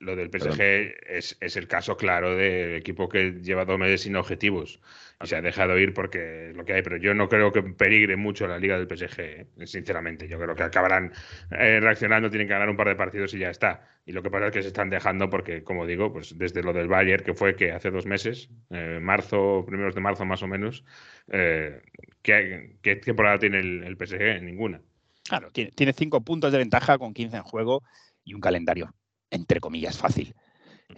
[0.00, 4.14] Lo del PSG es, es el caso claro del equipo que lleva dos meses sin
[4.16, 4.78] objetivos
[5.22, 7.62] y se ha dejado ir porque es lo que hay, pero yo no creo que
[7.62, 10.28] peligre mucho la liga del PSG, eh, sinceramente.
[10.28, 11.12] Yo creo que acabarán
[11.50, 13.88] eh, reaccionando, tienen que ganar un par de partidos y ya está.
[14.04, 16.74] Y lo que pasa es que se están dejando porque, como digo, pues desde lo
[16.74, 20.46] del Bayern, que fue que hace dos meses, eh, marzo, primeros de marzo más o
[20.48, 20.84] menos,
[21.30, 21.80] eh,
[22.20, 24.42] ¿qué, qué temporada tiene el, el PSG?
[24.42, 24.82] Ninguna.
[25.24, 27.82] Claro, tiene, tiene cinco puntos de ventaja con 15 en juego
[28.24, 28.94] y un calendario,
[29.30, 30.34] entre comillas, fácil.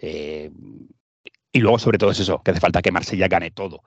[0.01, 0.51] Eh,
[1.53, 3.83] y luego, sobre todo, es eso, que hace falta que Marsella gane todo.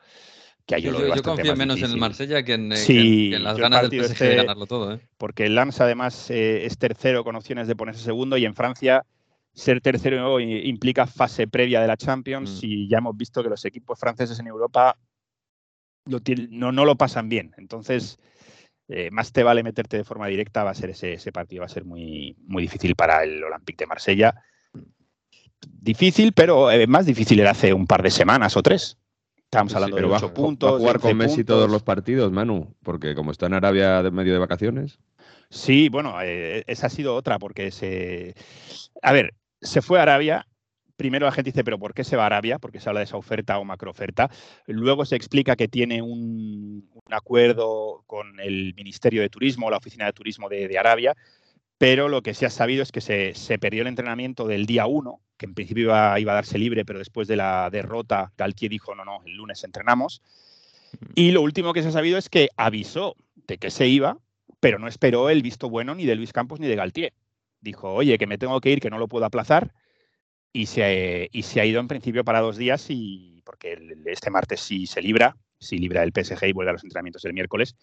[0.65, 1.97] Que yo, Yo, confío menos en el.
[1.97, 4.35] Marsella que en, eh, que en- Sí, que en las ganas del PSG de este-
[4.35, 4.93] ganarlo todo.
[4.93, 4.99] ¿eh?
[5.17, 9.05] porque el Lens además eh, es tercero con opciones de ponerse segundo y en Francia
[9.53, 12.65] ser tercero implica fase previa de la Champions Mm.
[12.65, 14.97] y ya hemos visto que los equipos franceses en Europa
[16.05, 16.19] lo
[16.49, 17.53] no, no lo pasan bien.
[17.57, 18.19] Entonces,
[18.89, 21.65] eh, más te vale meterte de forma directa, va a ser ese, ese partido, va
[21.65, 24.35] a ser muy, muy difícil para el Olympique de Marsella.
[25.61, 28.97] Difícil, pero eh, más difícil era hace un par de semanas o tres.
[29.37, 30.73] Estábamos hablando de va, 8 va puntos.
[30.73, 34.11] a jugar con 11 Messi todos los partidos, Manu, porque como está en Arabia de
[34.11, 34.99] medio de vacaciones.
[35.49, 38.35] Sí, bueno, eh, esa ha sido otra, porque se.
[39.01, 40.47] A ver, se fue a Arabia.
[40.97, 42.59] Primero la gente dice, ¿pero por qué se va a Arabia?
[42.59, 44.29] Porque se habla de esa oferta o macrooferta.
[44.65, 50.05] Luego se explica que tiene un, un acuerdo con el Ministerio de Turismo, la Oficina
[50.05, 51.15] de Turismo de, de Arabia,
[51.77, 54.87] pero lo que se ha sabido es que se, se perdió el entrenamiento del día
[54.87, 58.71] 1, que en principio iba, iba a darse libre, pero después de la derrota, Galtier
[58.71, 60.21] dijo, no, no, el lunes entrenamos.
[61.13, 63.15] Y lo último que se ha sabido es que avisó
[63.47, 64.17] de que se iba,
[64.59, 67.13] pero no esperó el visto bueno ni de Luis Campos ni de Galtier.
[67.61, 69.71] Dijo, oye, que me tengo que ir, que no lo puedo aplazar.
[70.53, 74.31] Y se, y se ha ido en principio para dos días, y porque el- este
[74.31, 77.75] martes sí se libra, sí libra el PSG y vuelve a los entrenamientos el miércoles.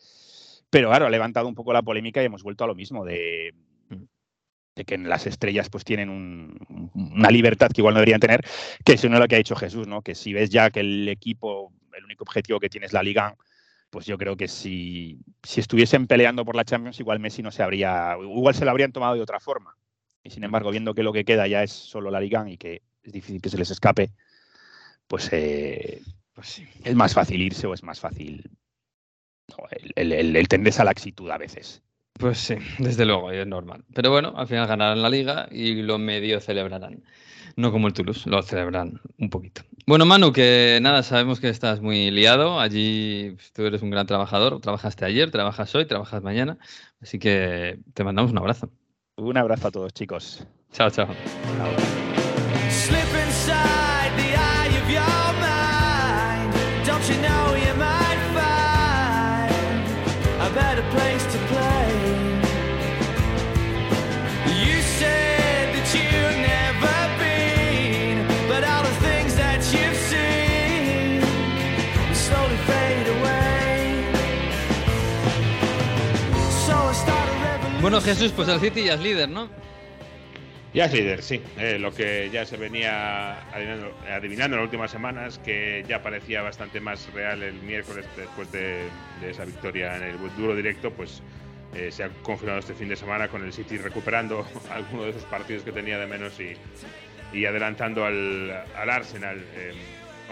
[0.70, 3.54] Pero claro, ha levantado un poco la polémica y hemos vuelto a lo mismo, de,
[4.76, 6.58] de que en las estrellas pues tienen un-
[6.94, 8.40] una libertad que igual no deberían tener,
[8.84, 10.02] que es uno lo que ha dicho Jesús, ¿no?
[10.02, 13.36] Que si ves ya que el equipo, el único objetivo que tiene es la Liga,
[13.90, 17.62] pues yo creo que si, si estuviesen peleando por la Champions, igual Messi no se
[17.62, 19.76] habría, igual se lo habrían tomado de otra forma.
[20.24, 22.82] Y sin embargo, viendo que lo que queda ya es solo la Liga y que
[23.02, 24.10] es difícil que se les escape,
[25.06, 26.00] pues, eh,
[26.32, 28.50] pues sí, es más fácil irse o es más fácil
[29.48, 31.82] no, el, el, a la laxitud a veces.
[32.14, 33.84] Pues sí, desde luego, es normal.
[33.94, 37.04] Pero bueno, al final ganarán la liga y lo medio celebrarán.
[37.56, 39.62] No como el Toulouse, lo celebrarán un poquito.
[39.86, 42.58] Bueno, Manu, que nada, sabemos que estás muy liado.
[42.58, 44.60] Allí pues, tú eres un gran trabajador.
[44.60, 46.58] Trabajaste ayer, trabajas hoy, trabajas mañana.
[47.00, 48.70] Así que te mandamos un abrazo.
[49.16, 50.46] Un abrazo a todos, chicos.
[50.72, 51.06] Chao, chao.
[77.94, 79.48] Bueno, Jesús, pues el City ya es líder, ¿no?
[80.72, 81.40] Ya es líder, sí.
[81.56, 86.42] Eh, lo que ya se venía adivinando, adivinando en las últimas semanas, que ya parecía
[86.42, 88.88] bastante más real el miércoles después de,
[89.20, 91.22] de esa victoria en el duro directo, pues
[91.72, 95.24] eh, se ha confirmado este fin de semana con el City recuperando algunos de esos
[95.26, 96.56] partidos que tenía de menos y,
[97.32, 99.38] y adelantando al, al Arsenal.
[99.54, 99.72] Eh,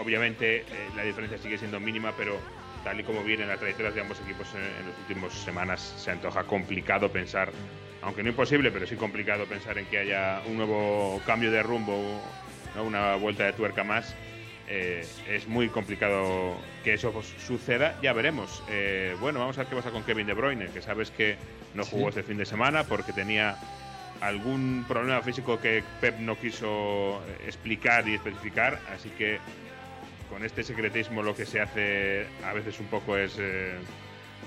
[0.01, 0.65] obviamente eh,
[0.97, 2.37] la diferencia sigue siendo mínima, pero
[2.83, 6.11] tal y como vienen las trayectorias de ambos equipos en, en las últimas semanas, se
[6.11, 7.51] antoja complicado pensar
[8.01, 12.21] aunque no imposible, pero sí complicado pensar en que haya un nuevo cambio de rumbo,
[12.75, 12.83] ¿no?
[12.83, 14.13] una vuelta de tuerca más.
[14.67, 17.13] Eh, es muy complicado que eso
[17.47, 17.97] suceda.
[18.01, 18.61] Ya veremos.
[18.69, 21.37] Eh, bueno, vamos a ver qué pasa con Kevin De Bruyne, que sabes que
[21.75, 22.19] no jugó Sí.
[22.19, 23.55] este fin de semana porque tenía
[24.19, 28.79] algún problema físico que Pep no quiso explicar y especificar.
[28.93, 29.39] Así que
[30.33, 33.77] con este secretismo lo que se hace a veces un poco es eh,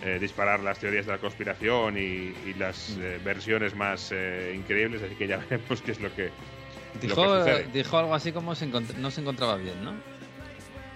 [0.05, 3.03] eh, disparar las teorías de la conspiración y, y las Mm.
[3.03, 7.07] eh, versiones más eh, increíbles, así que ya veremos qué es lo que, lo que
[7.07, 7.68] Dijo, sucede.
[7.72, 9.92] dijo algo así como se no se encontraba bien, ¿no?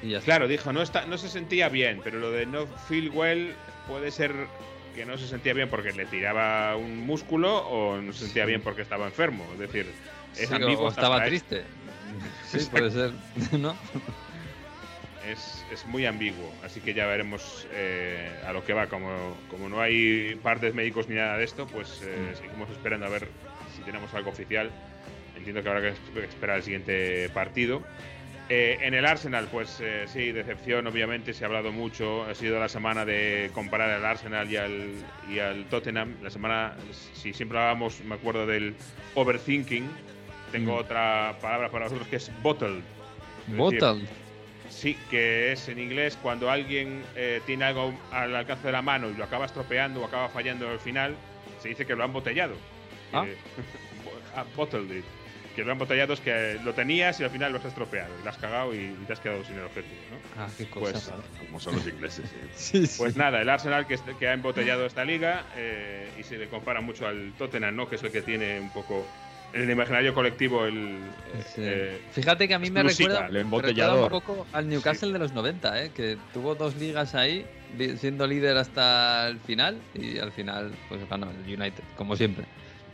[0.02, 0.16] Y.
[0.24, 3.54] Claro, dijo, no, está, no se sentía bien, pero lo de no feel well
[3.86, 4.34] puede ser
[4.96, 8.60] que no se sentía bien porque le tiraba un músculo o no se sentía bien
[8.60, 9.46] porque estaba enfermo.
[9.52, 9.86] Es decir,
[10.36, 11.62] es Sí, o- estaba triste.
[12.46, 13.12] Sí, puede ser,
[13.58, 13.76] ¿no?
[15.26, 18.86] Es, es muy ambiguo, así que ya veremos eh, a lo que va.
[18.86, 23.10] Como, como no hay partes médicos ni nada de esto, pues eh, seguimos esperando a
[23.10, 23.28] ver
[23.76, 24.70] si tenemos algo oficial.
[25.36, 27.82] Entiendo que habrá que es- esperar el siguiente partido.
[28.48, 32.24] Eh, en el Arsenal, pues eh, sí, decepción, obviamente, se ha hablado mucho.
[32.24, 34.90] Ha sido la semana de comparar al Arsenal y al,
[35.30, 36.16] y al Tottenham.
[36.22, 36.74] La semana,
[37.12, 38.74] si siempre hablábamos, me acuerdo del
[39.14, 39.88] overthinking,
[40.50, 40.78] tengo Mm.
[40.78, 42.80] otra palabra para vosotros que es bottle.
[43.48, 44.00] Bottle.
[44.70, 49.10] Sí, que es en inglés cuando alguien eh, tiene algo al alcance de la mano
[49.10, 51.14] y lo acaba estropeando o acaba fallando al final,
[51.60, 52.54] se dice que lo han botellado.
[53.12, 53.24] Ah.
[53.26, 53.36] Que-
[54.36, 55.04] ah, bottled it.
[55.56, 58.14] Que lo han botellado es que lo tenías y al final lo has estropeado.
[58.20, 60.42] Y lo has cagado y, y te has quedado sin el objetivo, ¿no?
[60.42, 61.16] Ah, qué Pues, cosa.
[61.16, 61.46] ¿no?
[61.46, 62.30] Como son los ingleses.
[62.30, 62.36] sí.
[62.80, 62.94] Sí, sí.
[62.98, 66.46] Pues nada, el Arsenal que, est- que ha embotellado esta liga eh, y se le
[66.48, 67.88] compara mucho al Tottenham, ¿no?
[67.90, 69.04] Que es el que tiene un poco
[69.52, 70.76] en el imaginario colectivo el...
[71.34, 71.62] eh, Sí.
[71.64, 74.10] eh, Fíjate que a mí me recuerda, el me embotellador.
[74.10, 75.90] recuerda un poco al Newcastle de los 90, ¿eh?
[75.94, 77.44] que tuvo dos ligas ahí,
[77.96, 82.44] siendo líder hasta el final, y al final pues ganó el United, como siempre,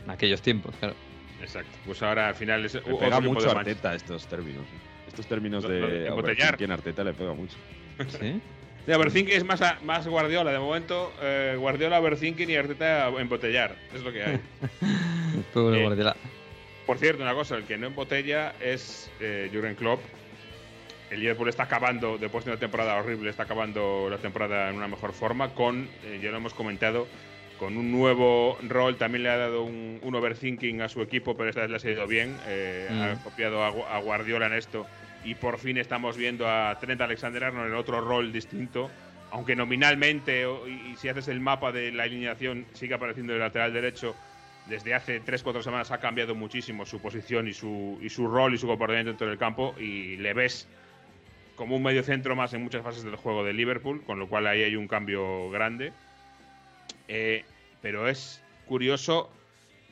[0.05, 0.95] en aquellos tiempos, claro.
[1.41, 1.77] exacto.
[1.85, 3.59] Pues ahora al final es Le pega mucho de a.
[3.59, 4.63] Arteta estos términos.
[5.07, 7.55] Estos términos Lo- lo de overthinking a Arteta le pega mucho.
[8.19, 8.39] ¿Sí?
[8.87, 10.49] De overthinking es más, a- más Guardiola.
[10.49, 13.75] De momento, eh, Guardiola overthinking y Arteta embotellar.
[13.93, 14.39] Es lo que hay.
[15.53, 16.15] Pobre Eh, Guardiola.
[16.87, 19.99] Por cierto, una cosa, el que no embotella es eh, Jurgen Klopp.
[21.11, 24.87] El Liverpool está acabando, después de una temporada horrible, está acabando la temporada en una
[24.87, 27.07] mejor forma con, eh, ya lo hemos comentado,
[27.59, 28.95] con un nuevo rol.
[28.97, 31.79] También le ha dado un, un overthinking a su equipo, pero esta vez le ha
[31.79, 32.37] salido bien.
[32.47, 33.01] Eh, Mm.
[33.01, 34.87] Ha copiado a, a Guardiola en esto
[35.25, 38.89] y por fin estamos viendo a Trent Alexander-Arnold en otro rol distinto.
[39.31, 43.73] Aunque nominalmente, y, y si haces el mapa de la alineación, sigue apareciendo el lateral
[43.73, 44.15] derecho,
[44.69, 48.57] desde hace 3-4 semanas ha cambiado muchísimo su posición y su, y su rol y
[48.57, 50.67] su comportamiento dentro del campo y le ves
[51.55, 54.47] como un medio centro más en muchas fases del juego de Liverpool, con lo cual
[54.47, 55.91] ahí hay un cambio grande.
[57.07, 57.43] Eh,
[57.81, 59.31] pero es curioso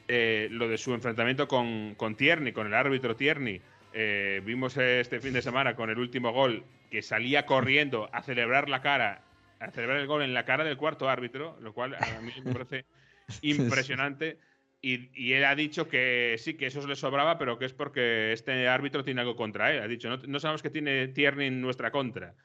[0.08, 3.62] eh, lo de su enfrentamiento con, con Tierney, con el árbitro Tierney.
[3.94, 8.70] Eh, vimos este fin de semana con el último gol que salía corriendo a celebrar
[8.70, 9.24] la cara,
[9.60, 12.54] a celebrar el gol en la cara del cuarto árbitro, lo cual a mí me
[12.54, 12.86] parece
[13.42, 14.38] impresionante.
[14.88, 18.32] Y, y él ha dicho que sí, que eso le sobraba, pero que es porque
[18.34, 19.82] este árbitro tiene algo contra él.
[19.82, 22.36] Ha dicho, no, no sabemos que tiene Tierney en nuestra contra.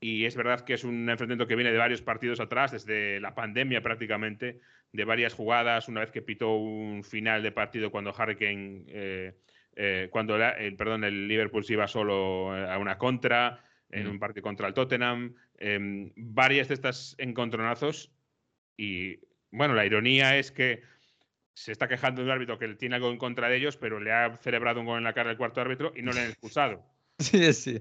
[0.00, 3.34] Y es verdad que es un enfrentamiento que viene de varios partidos atrás, desde la
[3.34, 4.60] pandemia prácticamente,
[4.92, 9.32] de varias jugadas, una vez que pitó un final de partido cuando Harry Kane, eh,
[9.74, 14.06] eh, cuando la- el, perdón, el Liverpool se iba solo eh, a una contra, en
[14.06, 14.10] Mm.
[14.10, 18.12] un partido contra el Tottenham, em, varias de estas encontronazos.
[18.76, 19.18] Y
[19.50, 20.82] bueno, la ironía es que
[21.64, 24.12] se está quejando de un árbitro que tiene algo en contra de ellos, pero le
[24.12, 26.84] ha celebrado un gol en la cara del cuarto árbitro y no le han expulsado.
[27.20, 27.80] Sí, sí.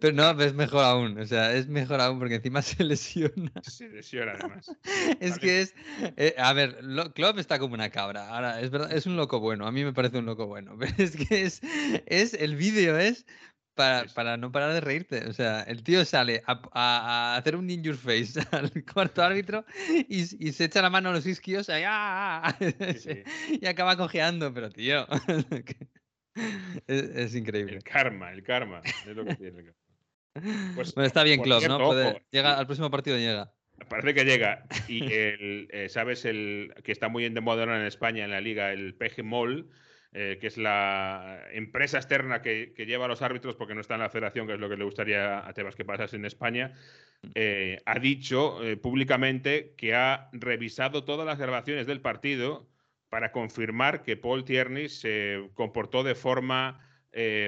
[0.00, 1.18] Pero no, es mejor aún.
[1.18, 3.52] O sea, es mejor aún porque encima se lesiona.
[3.62, 4.74] Se lesiona además.
[5.20, 5.40] Es Vale.
[5.42, 5.74] que es.
[6.16, 8.28] eh, a ver, lo- Klopp está como una cabra.
[8.34, 9.66] Ahora, es verdad, es un loco bueno.
[9.66, 10.74] A mí me parece un loco bueno.
[10.78, 11.60] Pero es que es.
[12.06, 13.26] es el vídeo es
[13.78, 15.24] para, para no parar de reírte.
[15.28, 19.64] O sea, el tío sale a, a- a hacer un ninja face al cuarto árbitro
[20.08, 22.54] y, y se echa la mano a los isquios ahí, ¡ah!
[22.98, 23.22] Sí,
[23.60, 24.52] y acaba cojeando.
[24.52, 25.06] Pero, tío.
[26.86, 27.76] es, es increíble.
[27.76, 28.82] El karma, el karma.
[28.84, 29.60] Es lo que tiene.
[29.60, 30.72] el karma.
[30.74, 31.86] Pues, Bueno, está bien cierto, ¿no?
[31.86, 33.52] Puede- llega, al próximo partido llega.
[33.88, 34.66] Parece que llega.
[34.88, 38.40] Y el, eh, sabes el que está muy en de moda en España, en la
[38.40, 39.70] liga, el PG Mall,
[40.12, 43.94] eh, que es la empresa externa que, que lleva a los árbitros, porque no está
[43.94, 46.72] en la federación, que es lo que le gustaría a Tebas que pasase en España,
[47.34, 52.66] eh, ha dicho eh, públicamente que ha revisado todas las grabaciones del partido
[53.10, 56.84] para confirmar que Paul Tierney se comportó de forma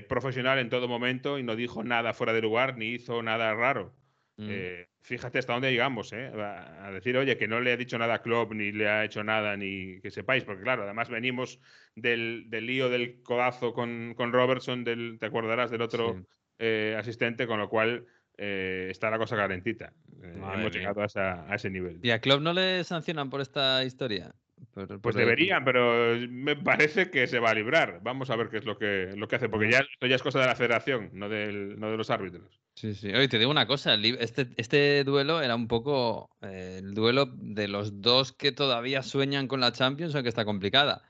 [0.09, 3.95] profesional en todo momento y no dijo nada fuera de lugar ni hizo nada raro.
[4.41, 4.49] Mm.
[4.51, 6.31] Eh, fíjate hasta dónde llegamos, ¿eh?
[6.35, 9.23] A decir, oye, que no le ha dicho nada a Klopp, ni le ha hecho
[9.23, 11.61] nada, ni que sepáis, porque claro, además venimos
[11.95, 16.25] del, del lío del codazo con, con Robertson, del, te acordarás del otro Sí.
[16.59, 18.07] eh, asistente, con lo cual
[18.39, 19.93] eh, está la cosa calentita.
[20.23, 20.69] Hemos mía.
[20.71, 21.99] llegado a, esa- a ese nivel.
[22.03, 24.33] ¿Y a Klopp no le sancionan por esta historia?
[24.75, 28.01] Pues por- deberían, pero me parece que se va a librar.
[28.03, 30.23] Vamos a ver qué es lo que, lo que hace, porque ya, esto ya es
[30.23, 32.61] cosa de la federación, no, del, no de los árbitros.
[32.75, 33.09] Sí, sí.
[33.09, 37.69] Oye, te digo una cosa, este, este duelo era un poco eh, el duelo de
[37.69, 41.03] los dos que todavía sueñan con la Champions, aunque está complicada.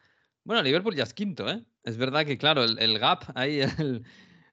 [0.42, 1.64] Bueno, Liverpool ya es quinto, ¿eh?
[1.84, 4.04] Es verdad que, claro, el, el gap ahí, el,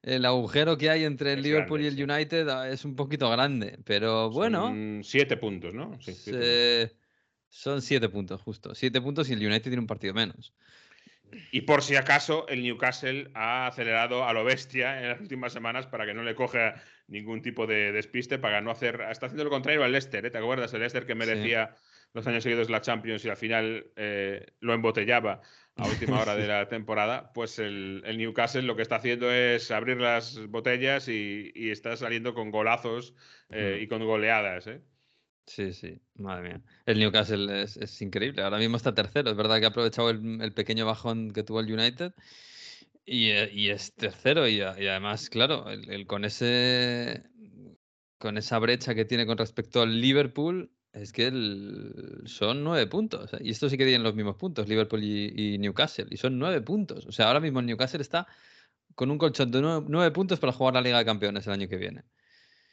[0.04, 2.96] el agujero que hay entre el Es Liverpool grande, y el United ah, es un
[2.96, 6.00] poquito grande, pero bueno, Son siete puntos, ¿no?
[6.02, 6.40] Sí, siete
[6.88, 7.07] se-
[7.50, 8.76] son siete puntos, justo.
[8.76, 10.54] Siete puntos y el United tiene un partido menos.
[11.52, 15.86] Y por si acaso, el Newcastle ha acelerado a lo bestia en las últimas semanas
[15.86, 16.76] para que no le coja
[17.08, 19.02] ningún tipo de despiste, para no hacer.
[19.10, 20.32] Está haciendo lo contrario al Leicester, ¿eh?
[20.32, 20.74] ¿te acuerdas?
[20.74, 21.76] El Leicester que merecía
[22.14, 25.42] los años seguidos la Champions y al final eh, lo embotellaba
[25.76, 27.34] a última hora de la temporada.
[27.34, 31.98] Pues el, el Newcastle lo que está haciendo es abrir las botellas y, y está
[31.98, 33.16] saliendo con golazos
[33.50, 33.84] eh, Mm.
[33.84, 34.82] y con goleadas, ¿eh?
[35.48, 36.62] Sí, sí, madre mía.
[36.86, 38.44] El Newcastle es, increíble.
[38.44, 39.32] Ahora mismo está tercero.
[39.32, 42.14] Es verdad que ha aprovechado el, pequeño bajón que tuvo el United
[43.06, 44.48] y, eh, y es tercero.
[44.48, 47.24] Y, y además, claro, el, con ese
[48.18, 53.32] con esa brecha que tiene con respecto al Liverpool, es que el- son nueve puntos.
[53.40, 56.08] Y esto sí que tienen los mismos puntos, Liverpool y, y Newcastle.
[56.10, 57.06] Y son nueve puntos.
[57.08, 58.28] O sea, ahora mismo el Newcastle está
[58.96, 61.78] con un colchón de nueve puntos para jugar la Liga de Campeones el año que
[61.78, 62.04] viene.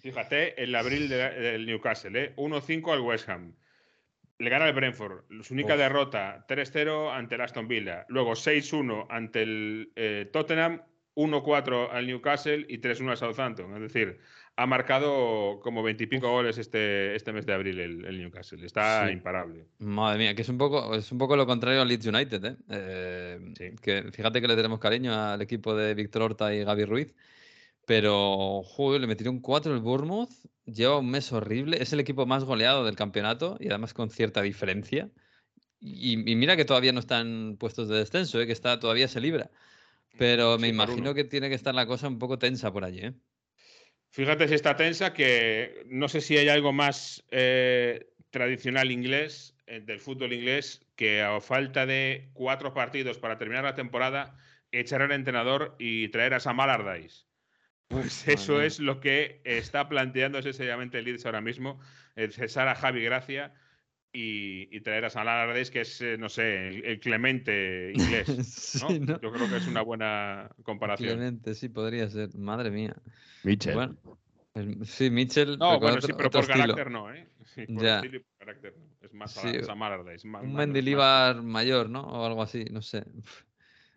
[0.05, 2.33] Fíjate, el abril de la- del Newcastle, ¿eh?
[2.37, 3.55] 1-5 al West Ham.
[4.38, 5.25] Le gana el Brentford.
[5.43, 5.79] Su única Uf.
[5.79, 8.05] derrota, 3-0 ante el Aston Villa.
[8.09, 10.83] Luego 6-1 ante el eh, Tottenham,
[11.14, 13.75] 1-4 al Newcastle y 3-1 al Southampton.
[13.77, 14.19] Es decir,
[14.57, 18.62] ha marcado como 20 y pico goles este, este mes de abril el, el Newcastle.
[18.67, 19.12] Está Sí.
[19.14, 19.64] imparable.
[19.79, 22.57] Madre mía, que es un poco, es un poco lo contrario al Leeds United, ¿eh?
[22.69, 23.71] Eh, Sí.
[23.81, 27.14] que fíjate que le tenemos cariño al equipo de Víctor Horta y Gaby Ruiz,
[27.87, 30.31] pero joder, le metieron cuatro el Bournemouth,
[30.64, 34.42] lleva un mes horrible, es el equipo más goleado del campeonato y además con cierta
[34.42, 35.11] diferencia.
[35.81, 38.47] Y, y mira que todavía no están puestos de descenso, ¿eh?
[38.47, 39.51] que está, todavía se libra.
[40.16, 41.14] Pero me Sí, imagino uno.
[41.14, 43.14] que tiene que estar la cosa un poco tensa por allí, ¿eh?
[44.11, 49.81] Fíjate si está tensa que no sé si hay algo más eh, tradicional inglés, eh,
[49.81, 54.38] del fútbol inglés, que a falta de cuatro partidos para terminar la temporada,
[54.70, 57.25] echar al entrenador y traer a Sam Allardyce.
[57.88, 61.81] Pues eso es lo que está planteándose seriamente el Leeds ahora mismo,
[62.16, 63.55] el cesar a Javi Gracia
[64.12, 68.29] y, y traer a Sam Allardyce, que es, eh, no sé, el, el Clemente inglés.
[68.83, 68.88] ¿no?
[68.88, 69.20] Sí, ¿no?
[69.20, 71.16] Yo creo que es una buena comparación.
[71.16, 72.35] Clemente, sí, podría ser.
[72.37, 72.94] Madre mía.
[73.42, 73.75] Mitchell.
[73.75, 73.97] Bueno,
[74.55, 75.59] el- sí, Mitchell.
[75.59, 76.59] No, pero bueno, otro- sí, pero por estilo.
[76.59, 77.29] carácter no, ¿eh?
[77.44, 77.97] Sí, por Ya.
[77.97, 78.85] estilo y por carácter no.
[79.07, 82.03] Es más Sí, ma- Un Mendilibar mayor, ¿no?
[82.03, 83.05] O algo así, no sé.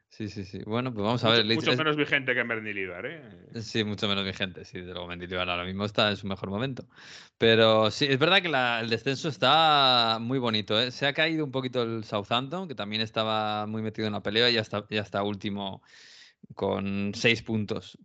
[0.09, 0.63] Sí, sí, sí.
[0.65, 1.45] Bueno, pues vamos a ver.
[1.45, 3.21] Mucho, es- menos vigente que Mendilibar, ¿eh?
[3.61, 6.85] Sí, mucho menos vigente, sí, de luego Mendilibar ahora mismo está en su mejor momento.
[7.37, 10.91] Pero sí, es verdad que la- el descenso está muy bonito, ¿eh?
[10.91, 14.49] Se ha caído un poquito el Southampton, que también estaba muy metido en la pelea
[14.49, 15.83] y ya está, ya está último
[16.55, 17.97] con seis puntos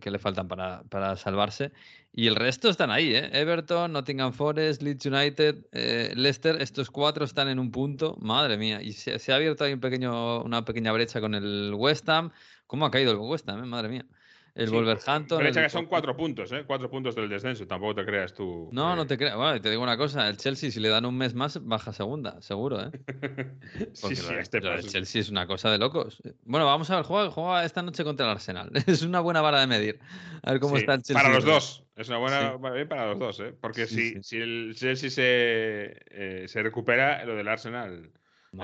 [0.00, 1.72] que le faltan para, para salvarse.
[2.12, 3.30] Y el resto están ahí, ¿eh?
[3.32, 8.16] Everton, Nottingham Forest, Leeds United, eh, Leicester, estos cuatro están en un punto.
[8.20, 11.72] Madre mía, y se, se ha abierto ahí un pequeño, una pequeña brecha con el
[11.76, 12.32] West Ham.
[12.66, 13.66] ¿Cómo ha caído el West Ham, eh?
[13.66, 14.06] Madre mía.
[14.54, 15.38] El Sí, Wolverhampton.
[15.38, 16.64] Brecha el- que son cuatro puntos, ¿eh?
[16.66, 18.68] Cuatro puntos del descenso, tampoco te creas tú.
[18.72, 19.06] No, no eh.
[19.06, 19.36] te creas.
[19.36, 22.40] Bueno, te digo una cosa, el Chelsea, si le dan un mes más, baja segunda,
[22.42, 22.90] seguro, ¿eh?
[23.92, 24.88] sí, Porque sí, lo, de- este lo paso.
[24.88, 26.20] Chelsea es una cosa de locos.
[26.44, 28.70] Bueno, vamos a ver, juega, juega esta noche contra el Arsenal.
[28.86, 30.00] Es una buena vara de medir.
[30.42, 31.22] A ver cómo Sí, está el Chelsea.
[31.22, 31.84] Para los dos.
[31.96, 33.54] Es una buena bien para los dos, ¿eh?
[33.60, 34.22] Porque Sí, si, sí.
[34.22, 38.10] si el Chelsea se, eh, se recupera, lo del Arsenal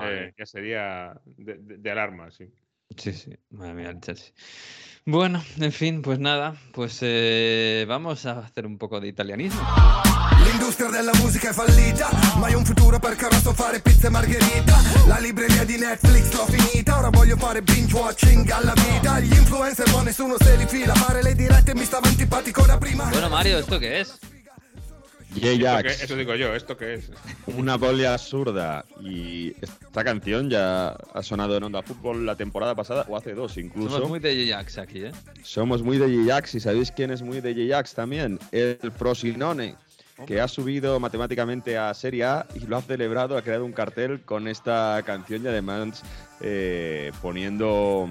[0.01, 2.49] eh, ya sería de, de- de alarma, sí.
[2.95, 4.31] Sí, sí, madre mía, el Chelsea.
[5.05, 9.61] Bueno, en fin, pues nada, pues eh, vamos a hacer un poco de italianismo.
[10.43, 14.09] L'industria della musica è fallita, ma hai un futuro perché ora so fare pizza e
[14.09, 14.75] margherita.
[15.07, 19.19] La libreria di Netflix l'ho finita, ora voglio fare binge watching alla vita.
[19.19, 23.05] Gli influencer ma nessuno se li fila, fare le dirette mi stava antipatico da prima.
[23.05, 24.17] Bueno, Mario, ¿esto qué es?
[25.35, 26.03] J-Jax.
[26.03, 27.11] Eso digo yo, ¿esto qué es?
[27.47, 28.85] Una bolia absurda.
[29.01, 33.57] Y esta canción ya ha sonado en Onda Fútbol la temporada pasada, o hace dos
[33.57, 33.89] incluso.
[33.95, 35.11] Somos muy de Jax aquí, ¿eh?
[35.43, 36.55] Somos muy de J-Jax.
[36.55, 38.39] ¿Y sabéis quién es muy de J-Jax también?
[38.51, 39.75] El Frosinone,
[40.25, 44.21] que ha subido matemáticamente a Serie A y lo ha celebrado, ha creado un cartel
[44.21, 46.01] con esta canción y además
[46.41, 48.09] eh, poniendo,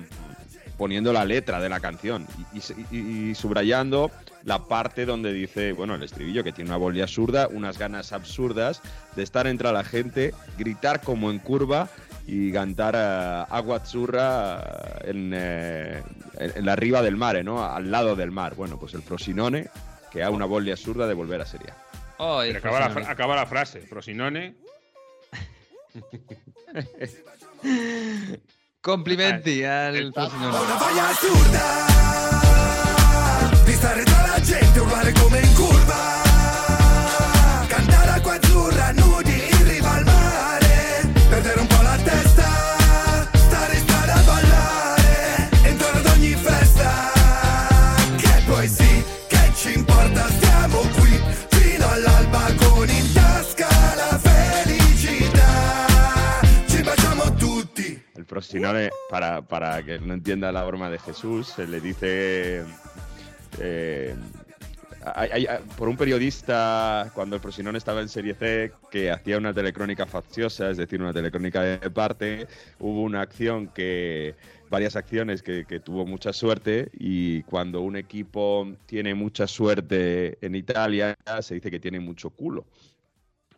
[0.79, 4.11] poniendo la letra de la canción y, y- y subrayando
[4.47, 8.81] la parte donde dice, bueno, el estribillo, que tiene una bolia absurda, unas ganas absurdas
[9.17, 11.89] de estar entre la gente, gritar como en curva
[12.29, 16.01] y cantar eh, agua azzurra en, eh,
[16.39, 17.63] en- la riva del mare, ¿no?
[17.65, 18.55] Al lado del mar.
[18.55, 19.69] Bueno, pues el Frosinone,
[20.13, 21.69] que ha una bolia absurda de volver a Serie.
[22.19, 23.81] Oh, acaba, la, acaba la frase.
[23.81, 24.55] Frosinone.
[28.81, 30.57] Complimenti al Frosinone.
[34.37, 35.95] Di la gente, urlare come in curva.
[37.69, 41.11] Cantare acqua azzurra, nudi in riva al mare.
[41.31, 42.45] Perdere un po' la testa,
[43.33, 45.49] stare in strada a ballare.
[45.71, 47.13] Intorno ad ogni festa.
[48.17, 51.19] Che poi sì, che ci importa, stiamo qui
[51.49, 55.49] fino all'alba con in tasca la felicità.
[56.67, 58.03] Ci baciamo tutti.
[58.15, 62.65] El Frosinone, para, para que no entienda la broma de Jesús, se le dice
[63.61, 64.15] eh,
[65.15, 70.07] hay- por un periodista cuando el Frosinone estaba en Serie C que hacía una telecrónica
[70.07, 72.49] facciosa, es decir, una telecrónica de parte,
[72.81, 74.35] hubo una acción que
[74.69, 81.17] varias acciones que, tuvo mucha suerte y cuando un equipo tiene mucha suerte en Italia
[81.41, 82.65] se dice que tiene mucho culo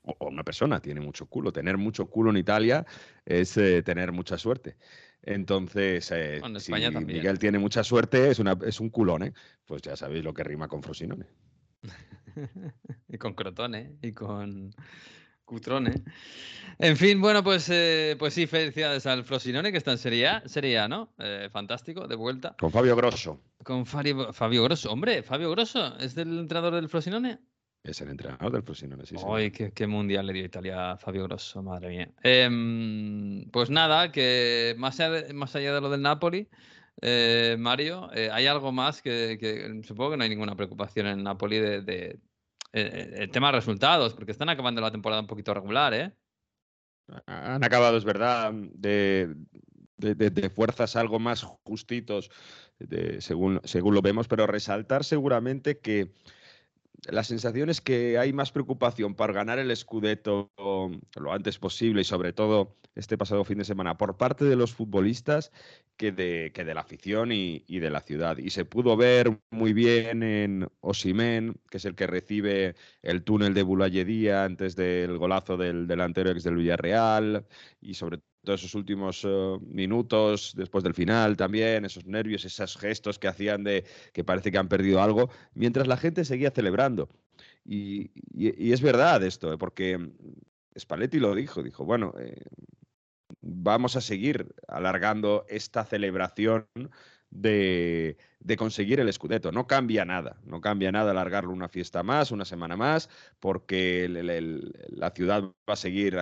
[0.05, 1.53] o o una persona tiene mucho culo.
[1.53, 2.87] Tener mucho culo en Italia
[3.27, 4.77] es eh, tener mucha suerte.
[5.31, 7.19] Entonces, eh, Bueno, en si España también.
[7.19, 9.35] Miguel tiene mucha suerte, es, una, es un culón, ¿eh?
[9.67, 11.27] Pues ya sabéis lo que rima con Frosinone.
[13.09, 14.75] y con Crotone y con
[15.45, 16.03] Cutrone.
[16.79, 20.49] En fin, bueno, pues, eh, pues sí, felicidades al Frosinone que está en Serie A,
[20.49, 21.13] Serie A, ¿no?
[21.19, 22.57] Eh, fantástico, de vuelta.
[22.59, 23.39] Con Fabio Grosso.
[23.63, 24.91] Con Fabio, Fabio Grosso.
[24.91, 27.39] Hombre, Fabio Grosso, ¿es del entrenador del Frosinone?
[27.83, 29.17] Es el entrenador del Frosinone, sí,
[29.53, 32.11] qué, qué mundial le dio Italia a Fabio Grosso, madre mía.
[32.23, 36.49] Em, pues nada, que más allá de, más allá de lo del Napoli,
[37.01, 41.23] eh, Mario, eh, hay algo más que, que supongo que no hay ninguna preocupación en
[41.23, 42.19] Napoli de, de-
[42.73, 46.13] eh, el tema de resultados, porque están acabando la temporada un poquito regular, ¿eh?
[47.27, 49.35] Han acabado, es verdad, de,
[49.97, 52.31] de- de- de fuerzas algo más justitos,
[52.79, 56.13] de- según, según lo vemos, pero resaltar seguramente que
[57.07, 62.05] la sensación es que hay más preocupación por ganar el Scudetto lo antes posible y
[62.05, 65.53] sobre todo este pasado fin de semana por parte de los futbolistas
[65.97, 68.39] que de, que de la afición y, y de la ciudad.
[68.39, 73.55] Y se pudo ver muy bien en Osimen, que es el que recibe el túnel
[73.55, 77.47] de Bulayedía antes del golazo del delantero ex del Villarreal
[77.81, 83.19] y sobre todo esos últimos eh, minutos después del final también, esos nervios, esos gestos
[83.19, 87.09] que hacían de que parece que han perdido algo, mientras la gente seguía celebrando.
[87.65, 89.99] Y, y- es verdad esto, eh, porque
[90.79, 92.43] Spalletti lo dijo, dijo, bueno, eh,
[93.41, 96.67] vamos a seguir alargando esta celebración
[97.31, 99.53] de, de conseguir el Scudetto.
[99.53, 103.11] No cambia nada, no cambia nada alargarlo una fiesta más, una semana más,
[103.41, 104.09] porque
[104.89, 106.17] la ciudad va a seguir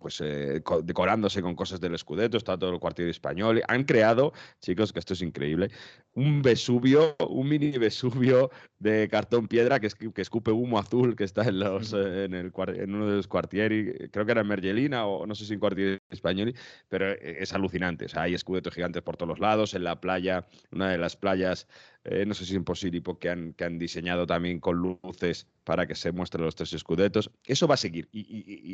[0.00, 3.62] pues eh, co- decorándose con cosas del Scudetto, está todo el cuartel español.
[3.68, 5.70] Han creado, chicos, que esto es increíble,
[6.14, 11.24] un Vesubio, un mini Vesubio de cartón piedra que, escu- que escupe humo azul que
[11.24, 14.48] está en, los, eh, en, el, en uno de los quartieri, creo que era en
[14.48, 16.54] Mergelina o no sé si en Quartieri Españoli,
[16.88, 18.06] pero eh, es alucinante.
[18.06, 21.16] O sea, hay escudetos gigantes por todos los lados, en la playa, una de las
[21.16, 21.68] playas,
[22.12, 25.86] eh, no sé si en Posilipo, que han, que han diseñado también con luces para
[25.86, 27.30] que se muestren los tres escudetos.
[27.44, 28.20] Eso va a seguir y,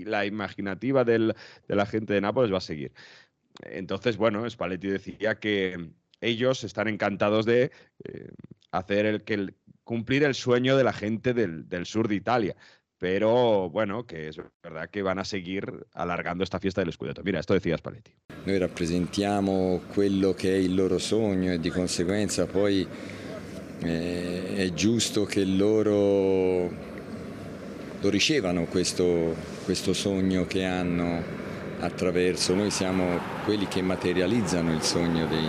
[0.01, 1.34] y- la imaginativa del-
[1.68, 2.93] de la gente de Nápoles va a seguir.
[3.62, 7.70] Entonces, bueno, Spalletti decía que ellos están encantados de
[8.05, 8.30] eh,
[8.70, 12.57] hacer el- cumplir el sueño de la gente del, del sur de Italia.
[12.99, 17.22] Pero bueno, que es verdad que van a seguir alargando esta fiesta del Scudetto.
[17.22, 18.12] Mira, esto decía Spalletti.
[18.47, 22.87] Noi rappresentiamo quello che è il loro sogno e di conseguenza poi
[23.81, 26.68] eh, è giusto che loro
[28.01, 31.22] lo ricevano questo, questo sogno che hanno
[31.81, 32.55] attraverso.
[32.55, 35.49] Noi siamo quelli che materializzano il sogno dei,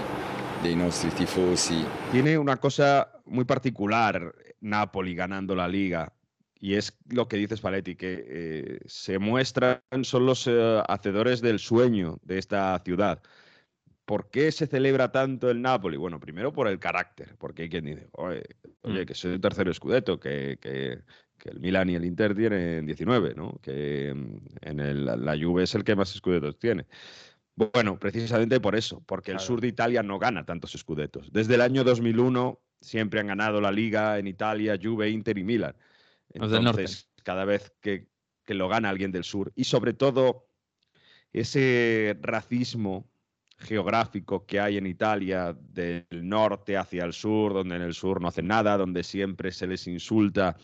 [0.62, 1.84] dei nostri tifosi.
[2.12, 6.12] Tiene una cosa muy particular Napoli ganando la liga.
[6.60, 11.60] Y es lo que dice Spalletti, que eh, se muestran, son los eh, hacedores del
[11.60, 13.22] sueño de esta ciudad.
[14.08, 15.98] ¿Por qué se celebra tanto el Napoli?
[15.98, 18.42] Bueno, primero por el carácter, porque hay quien dice, oye,
[18.84, 21.02] oye, que soy el tercero escudeto, que, que-
[21.38, 23.60] que el Milan y el Inter tienen 19, ¿no?
[23.62, 26.88] Que mm, en el, la Juve es el que más escudetos tiene.
[27.54, 31.30] Bueno, precisamente por eso, porque el sur de Italia no gana tantos escudetos.
[31.34, 35.76] Desde el año 2001 siempre han ganado la liga en Italia, Juve, Inter y Milan.
[36.34, 36.56] Norte.
[36.60, 38.08] Entonces, cada vez que,
[38.46, 40.48] que lo gana alguien del sur, y sobre todo
[41.34, 43.12] ese racismo
[43.58, 48.28] geográfico que hay en Italia, del norte hacia el sur, donde en el sur no
[48.28, 50.56] hacen nada, donde siempre se les insulta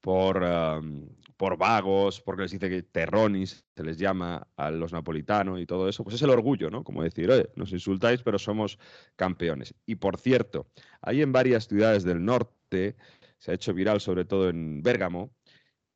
[0.00, 5.60] por, um, por vagos, porque les dice que terronis, se les llama a los napolitanos
[5.60, 6.82] y todo eso, pues es el orgullo, ¿no?
[6.82, 8.78] Como decir, oye, nos insultáis, pero somos
[9.16, 9.74] campeones.
[9.86, 10.66] Y por cierto,
[11.00, 12.96] hay en varias ciudades del norte,
[13.38, 15.32] se ha hecho viral sobre todo en Bérgamo,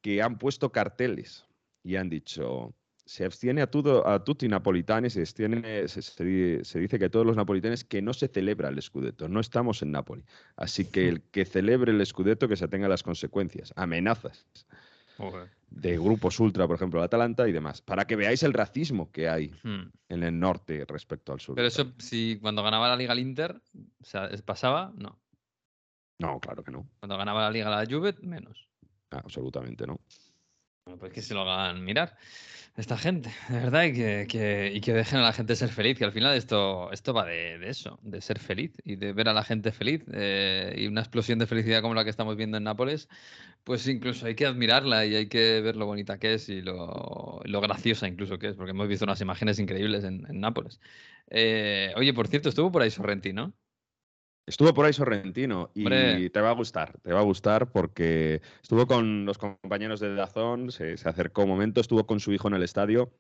[0.01, 1.47] que han puesto carteles
[1.83, 2.75] y han dicho,
[3.07, 7.09] se abstiene a, todo, a tutti i napolitani, se, abstiene, se, se, se, dice que
[7.09, 10.25] todos los napolitanes que no se celebra el Scudetto, no estamos en Nápoli.
[10.57, 14.45] Así que el que celebre el Scudetto que se atenga a las consecuencias, amenazas
[15.19, 15.45] okay.
[15.71, 19.29] de grupos ultra, por ejemplo, el Atalanta y demás, para que veáis el racismo que
[19.29, 19.93] hay hmm.
[20.09, 21.55] en el norte respecto al sur.
[21.55, 23.63] Pero eso, si cuando ganaba la Liga el Inter,
[24.01, 24.93] o sea, ¿pasaba?
[24.97, 25.17] No.
[26.19, 26.89] No, claro que no.
[26.99, 28.69] Cuando ganaba la Liga la Juve, menos.
[29.13, 30.01] Ah, absolutamente no.
[30.87, 32.17] Bueno, pues que se lo hagan mirar
[32.77, 35.99] esta gente, de verdad, y que, que, y que, dejen a la gente ser feliz,
[35.99, 39.29] que al final esto, esto va de, de eso, de ser feliz y de ver
[39.29, 42.57] a la gente feliz eh, y una explosión de felicidad como la que estamos viendo
[42.59, 43.09] en Nápoles,
[43.65, 47.41] pues incluso hay que admirarla y hay que ver lo bonita que es y lo,
[47.45, 50.81] lo graciosa incluso que es, porque hemos visto unas imágenes increíbles en, Nápoles.
[51.31, 53.53] Eh, oye, por cierto, estuvo por ahí Sorrenti, ¿no?
[54.47, 56.31] Estuvo por ahí Sorrentino y Hombre.
[56.31, 60.71] te va a gustar, te va a gustar porque estuvo con los compañeros de Dazón,
[60.71, 63.11] se, se, acercó un momento, estuvo con su hijo en el estadio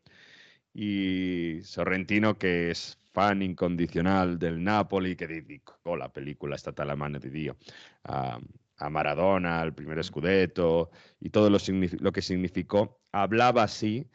[0.72, 7.18] y Sorrentino, que es fan incondicional del Napoli, que dedicó la película esta la mano
[7.18, 7.57] de Dio
[8.05, 8.39] a,
[8.77, 11.59] a Maradona, al primer Scudetto y todo lo,
[11.99, 14.07] lo que significó, hablaba así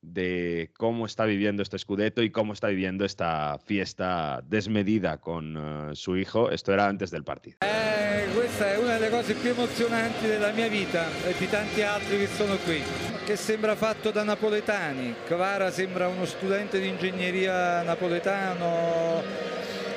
[0.00, 5.94] de cómo está viviendo este Scudetto y cómo está viviendo esta fiesta desmedida con uh,
[5.94, 6.50] su hijo.
[6.50, 7.58] Esto era antes del partido.
[7.60, 12.18] Eh, questa è una delle cose più emozionanti della mia vita e di tanti altri
[12.18, 12.82] che sono qui,
[13.24, 15.14] che sembra fatto da napoletani.
[15.26, 19.22] Kvara sembra uno studente di ingegneria napoletano,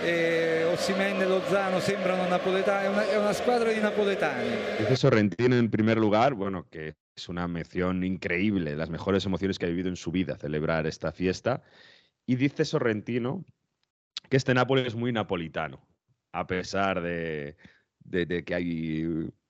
[0.03, 4.49] e Osimene Lozano sembrano napoletani, è una, è una squadra di napoletani.
[4.79, 9.65] Dice Sorrentino en primer lugar, bueno, que es una emoción increíble, las mejores emociones que
[9.65, 11.63] ha vivido en su vida celebrar esta fiesta.
[12.25, 13.45] Y dice Sorrentino
[14.29, 15.85] que este Nápoles es muy napolitano,
[16.31, 17.55] a pesar de,
[18.45, 19.03] que hay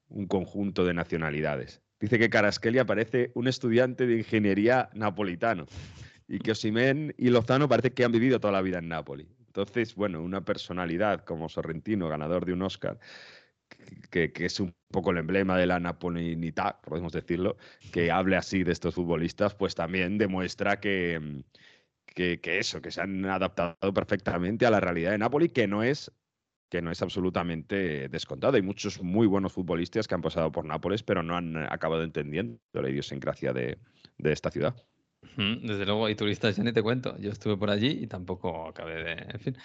[0.08, 1.82] un conjunto de nacionalidades.
[2.00, 5.68] Dice que Caraskelia parece un estudiante de ingeniería napolitano
[6.28, 9.28] y que Osimén y Lozano parece que han vivido toda la vida en Nápoles.
[9.46, 12.98] Entonces, bueno, una personalidad como Sorrentino, ganador de un Oscar,
[14.10, 17.58] que, que, es un poco el emblema de la napolinidad, podemos decirlo,
[17.92, 21.44] que hable así de estos futbolistas, pues también demuestra que,
[22.06, 25.84] que, que, eso, que se han adaptado perfectamente a la realidad de Napoli, que no
[25.84, 26.12] es
[26.70, 28.56] que no es absolutamente descontado.
[28.56, 32.62] Hay muchos muy buenos futbolistas que han pasado por Nápoles, pero no han acabado entendiendo
[32.72, 33.78] la idiosincrasia de,
[34.18, 34.74] de esta ciudad.
[35.38, 37.18] Desde luego, hay turistas, ya ni te cuento.
[37.20, 39.12] Yo estuve por allí y tampoco acabé de.
[39.34, 39.58] En fin.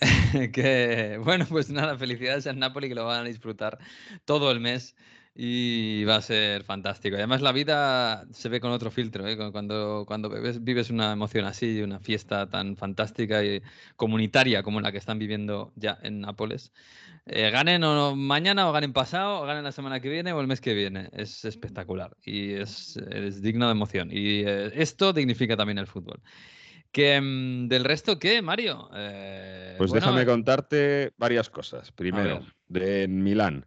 [0.52, 3.78] que bueno, pues nada, felicidades a Napoli que lo van a disfrutar
[4.24, 4.96] todo el mes
[5.40, 7.14] y va a ser fantástico.
[7.14, 9.24] Además, la vida se ve con otro filtro.
[9.28, 9.36] ¿eh?
[9.52, 13.62] Cuando, cuando vives, vives, una emoción así, una fiesta tan fantástica y
[13.94, 16.72] comunitaria como la que están viviendo ya en Nápoles,
[17.24, 20.48] eh, ganen o mañana o ganen pasado, o ganen la semana que viene o el
[20.48, 21.08] mes que viene.
[21.12, 24.08] Es espectacular y es, es digno de emoción.
[24.10, 26.20] Y eh, esto dignifica también el fútbol.
[26.90, 28.88] Que, mm, ¿Del resto qué, Mario?
[28.90, 31.92] Pues bueno, déjame contarte varias cosas.
[31.92, 33.64] Primero, de Milán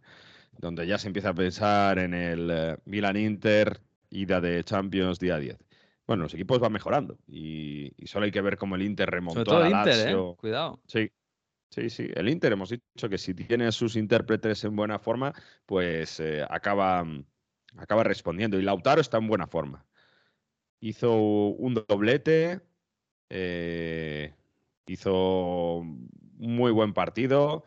[0.62, 5.58] donde ya se empieza a pensar en el eh, Milan-Inter, ida de Champions día 10.
[6.06, 9.40] Bueno, los equipos van mejorando y, y solo hay que ver cómo el Inter remontó
[9.40, 10.30] Sobre todo a la Inter, Lazio.
[10.30, 10.36] ¿eh?
[10.36, 10.80] Cuidado.
[10.86, 11.10] Sí,
[11.68, 12.08] sí, sí.
[12.14, 15.34] El Inter hemos dicho que si tiene a sus intérpretes en buena forma,
[15.66, 17.04] pues eh, acaba,
[17.76, 18.58] acaba respondiendo.
[18.58, 19.84] Y Lautaro está en buena forma.
[20.80, 22.60] Hizo un doblete,
[23.30, 24.32] eh,
[24.86, 26.08] hizo un
[26.38, 27.64] muy buen partido.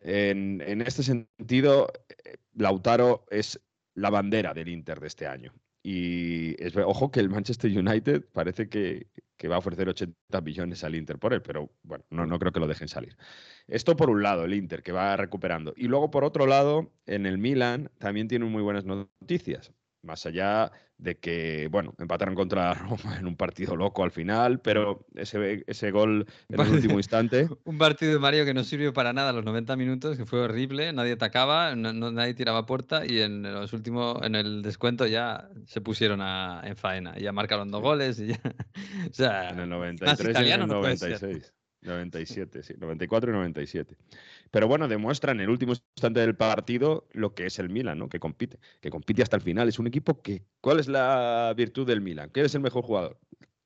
[0.00, 1.92] En, este sentido,
[2.24, 3.60] eh, Lautaro es
[3.94, 5.52] la bandera del Inter de este año.
[5.82, 9.06] Y es, ojo que el Manchester United parece que,
[9.48, 12.60] va a ofrecer 80 millones al Inter por él, pero bueno, no, no creo que
[12.60, 13.16] lo dejen salir.
[13.66, 15.72] Esto por un lado, el Inter, que va recuperando.
[15.76, 19.72] Y luego, por otro lado, en el Milan también tiene muy buenas noticias.
[20.02, 25.06] Más allá de que, bueno, empataron contra Roma en un partido loco al final, pero
[25.14, 27.48] ese, ese gol en el último instante.
[27.64, 30.40] un partido de Mario que no sirvió para nada a los 90 minutos, que fue
[30.40, 35.06] horrible, nadie atacaba, no, no, nadie tiraba puerta y en los últimos, en el descuento
[35.06, 38.40] ya se pusieron a, en faena, ya marcaron dos goles y ya.
[39.10, 41.52] o sea, en el 93 y en el 96.
[41.82, 43.96] 97, sí, 94 y 97.
[44.50, 48.08] Pero bueno, demuestra en el último instante del partido lo que es el Milan, ¿no?
[48.08, 49.68] Que compite, que compite hasta el final.
[49.68, 50.44] Es un equipo que.
[50.60, 52.30] ¿Cuál es la virtud del Milan?
[52.30, 53.18] ¿Quién es el mejor jugador?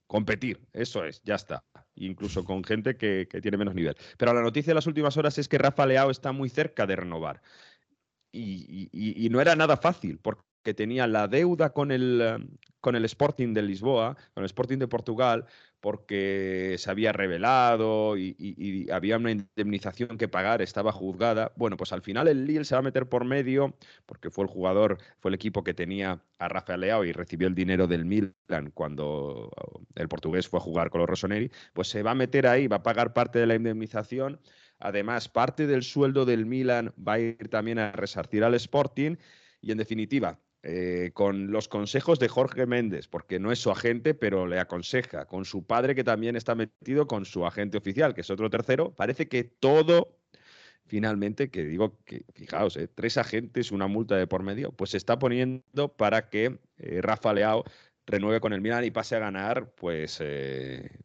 [0.07, 1.65] Competir, eso es, ya está.
[1.97, 3.97] Incluso con gente que, que tiene menos nivel.
[4.19, 6.97] Pero la noticia de las últimas horas es que Rafa Leao está muy cerca de
[6.97, 7.43] renovar.
[8.31, 12.39] Y, y, y no era nada fácil, porque que tenía la deuda con el, eh,
[12.81, 15.47] con el Sporting de Lisboa, con el Sporting de Portugal,
[15.81, 21.53] porque se había revelado y, había una indemnización que pagar, estaba juzgada.
[21.57, 23.75] Bueno, pues al final el Lille se va a meter por medio,
[24.07, 27.55] porque fue el jugador, fue el equipo que tenía a Rafael Leao y recibió el
[27.55, 29.51] dinero del Milan cuando
[29.95, 32.77] el portugués fue a jugar con los Rossoneri, pues se va a meter ahí, va
[32.77, 34.41] a pagar parte de la indemnización.
[34.79, 39.17] Además, parte del sueldo del Milan va a ir también a resarcir al Sporting
[39.61, 44.15] y en definitiva, eh, con los consejos de Jorge Méndez, porque no es su agente,
[44.15, 48.23] pero le aconseja, con su padre que también está metido con su agente oficial, que
[48.23, 50.17] es otro tercero, parece que todo,
[50.87, 54.97] finalmente, que digo que, fijaos, eh, tres agentes, una multa de por medio, pues se
[54.97, 57.65] está poniendo para que eh, Rafa Leao
[58.07, 60.23] renueve con el Milan y pase a ganar pues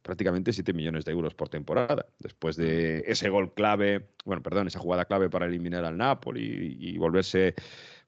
[0.02, 2.06] prácticamente 7 millones de euros por temporada.
[2.20, 6.98] Después de ese gol clave, bueno, perdón, esa jugada clave para eliminar al Napoli y
[6.98, 7.56] volverse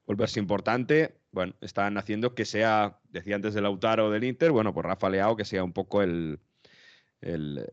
[0.06, 4.86] volverse importante, bueno, están haciendo que sea, decía antes del Lautaro del Inter, bueno, pues
[4.86, 6.40] Rafa Leao que sea un poco el,
[7.22, 7.68] el,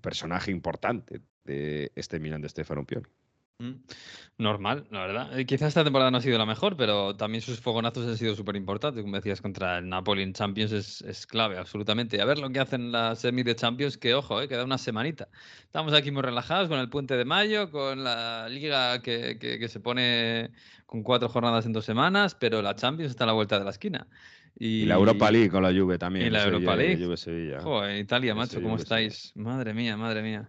[0.00, 3.08] personaje importante de este Milan de Stefano Pioli.
[3.58, 3.72] Mm.
[4.38, 5.36] Normal, la verdad.
[5.36, 8.36] Eh, quizás esta temporada no ha sido la mejor, pero también sus fogonazos han sido
[8.36, 9.02] súper importantes.
[9.02, 12.16] Como decías, contra el Napoli en Champions es, clave, absolutamente.
[12.16, 14.78] Y a ver lo que hacen las semi de Champions, que ojo, eh, queda una
[14.78, 15.28] semanita.
[15.62, 20.50] Estamos aquí muy relajados con el puente de mayo, con la liga que, se pone
[20.86, 23.70] con cuatro jornadas en dos semanas, pero la Champions está a la vuelta de la
[23.70, 24.06] esquina.
[24.56, 26.26] Y, la Europa League con la Juve también.
[26.26, 27.04] Y la Europa League.
[27.60, 29.32] Joder, Italia, macho, ¿cómo estáis?
[29.34, 30.48] Madre mía, madre mía.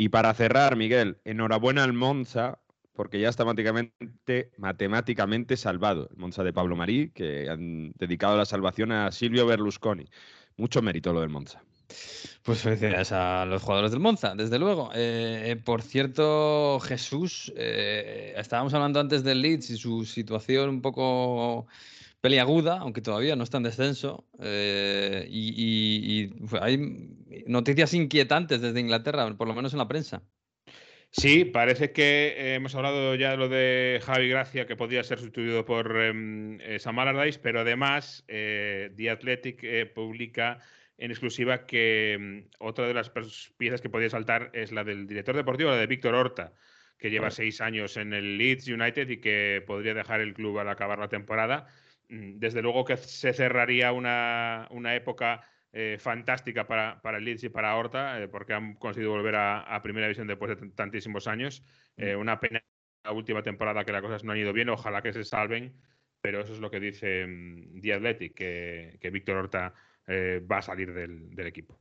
[0.00, 2.60] Y para cerrar, Miguel, enhorabuena al Monza,
[2.94, 6.08] porque ya está matemáticamente, matemáticamente salvado.
[6.12, 10.08] El Monza de Pablo Marí, que han dedicado la salvación a Silvio Berlusconi.
[10.56, 11.64] Mucho mérito lo del Monza.
[12.44, 14.92] Pues felicidades a los jugadores del Monza, desde luego.
[14.94, 20.80] Eh, eh, por cierto, Jesús, eh, estábamos hablando antes del Leeds y su situación un
[20.80, 21.66] poco
[22.20, 24.26] peliaguda, aunque todavía no está en descenso.
[24.40, 26.78] Eh, y, hay
[27.46, 30.22] noticias inquietantes desde Inglaterra, por lo menos en la prensa.
[31.10, 35.18] Sí, parece que eh, hemos hablado ya de lo de Javi Gracia, que podría ser
[35.18, 40.58] sustituido por em, eh, Sam Allardyce, pero además The Athletic publica
[40.98, 43.10] en exclusiva que em, otra de las
[43.56, 46.52] piezas que podría saltar es la del director deportivo, la de Víctor Horta,
[46.98, 50.68] que lleva seis años en el Leeds United y que podría dejar el club al
[50.68, 51.68] acabar la temporada.
[52.08, 55.42] Mm, desde luego que se cerraría una, época
[55.72, 60.06] eh, fantástica para, el Leeds y para Horta, eh, porque han conseguido volver a, Primera
[60.06, 61.62] División después de tantísimos años.
[61.96, 62.02] Mm.
[62.02, 62.62] Eh, una pena
[63.04, 65.74] la última temporada que las cosas no han ido bien, ojalá que se salven,
[66.20, 69.74] pero eso es lo que dice um, The Athletic, que, Víctor Horta
[70.10, 71.78] va a salir del equipo.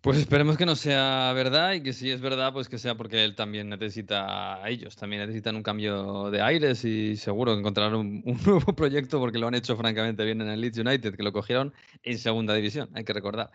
[0.00, 3.22] Pues esperemos que no sea verdad y que si es verdad, pues que sea porque
[3.22, 8.22] él también necesita a ellos, también necesitan un cambio de aires y seguro encontrarán un,
[8.24, 11.32] un, nuevo proyecto porque lo han hecho francamente bien en el Leeds United, que lo
[11.32, 13.50] cogieron en segunda división, hay que recordar.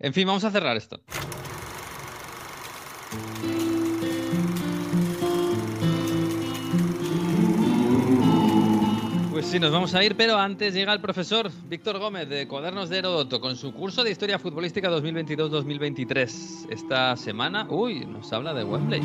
[0.00, 1.00] En fin, vamos a cerrar esto.
[9.36, 12.88] Pues sí, nos vamos a ir, pero antes llega el profesor Víctor Gómez de Cuadernos
[12.88, 16.68] de Herodoto con su curso de Historia Futbolística 2022-2023.
[16.70, 19.02] Esta semana, uy, nos habla de Wembley.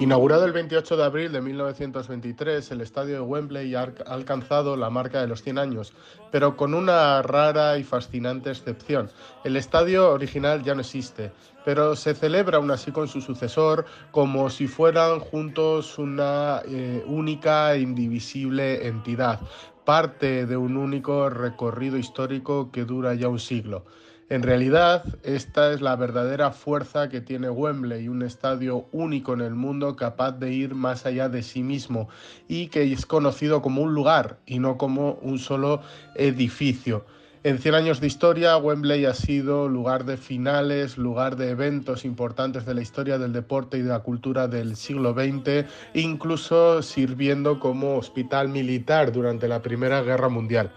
[0.00, 5.20] Inaugurado el 28 de abril de 1923, el estadio de Wembley ha alcanzado la marca
[5.20, 5.92] de los 100 años,
[6.30, 9.10] pero con una rara y fascinante excepción.
[9.42, 11.32] El estadio original ya no existe,
[11.64, 17.74] pero se celebra aún así con su sucesor como si fueran juntos una eh, única
[17.74, 19.40] e indivisible entidad,
[19.84, 23.84] parte de un único recorrido histórico que dura ya un siglo.
[24.30, 29.54] En realidad, esta es la verdadera fuerza que tiene Wembley, un estadio único en el
[29.54, 32.10] mundo capaz de ir más allá de sí mismo
[32.46, 35.80] y que es conocido como un lugar y no como un solo
[36.14, 37.06] edificio.
[37.42, 42.66] En 100 años de historia, Wembley ha sido lugar de finales, lugar de eventos importantes
[42.66, 45.64] de la historia del deporte y de la cultura del siglo XX,
[45.94, 50.70] incluso sirviendo como hospital militar durante la Primera Guerra Mundial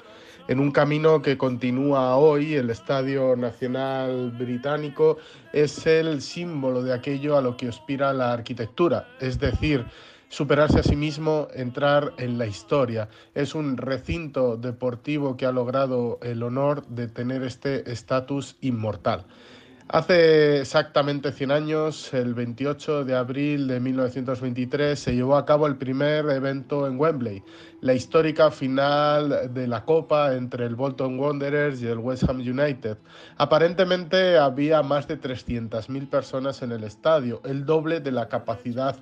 [0.47, 2.55] en un camino que continúa hoy.
[2.55, 5.17] El Estadio Nacional Británico
[5.53, 9.85] es el símbolo de aquello a lo que aspira la arquitectura, es decir,
[10.29, 13.09] superarse a sí mismo, entrar en la historia.
[13.35, 19.25] Es un recinto deportivo que ha logrado el honor de tener este estatus inmortal.
[19.93, 25.75] Hace exactamente 100 años, el 28 de abril de 1923, se llevó a cabo el
[25.75, 27.43] primer evento en Wembley,
[27.81, 32.99] la histórica final de la Copa entre el Bolton Wanderers y el West Ham United.
[33.35, 38.95] Aparentemente había más de 300.000 personas en el estadio, el doble de la capacidad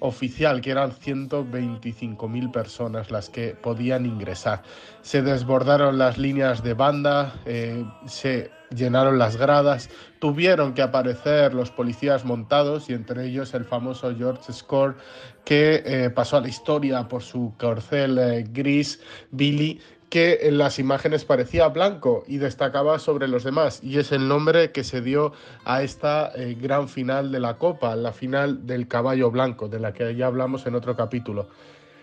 [0.00, 4.62] oficial, que eran 125.000 personas las que podían ingresar.
[5.02, 11.70] Se desbordaron las líneas de banda, eh, se llenaron las gradas, tuvieron que aparecer los
[11.70, 14.96] policías montados y entre ellos el famoso George Score
[15.44, 19.80] que eh, pasó a la historia por su corcel eh, gris Billy
[20.10, 24.72] que en las imágenes parecía blanco y destacaba sobre los demás y es el nombre
[24.72, 25.32] que se dio
[25.64, 29.92] a esta eh, gran final de la Copa, la final del caballo blanco, de la
[29.92, 31.48] que ya hablamos en otro capítulo.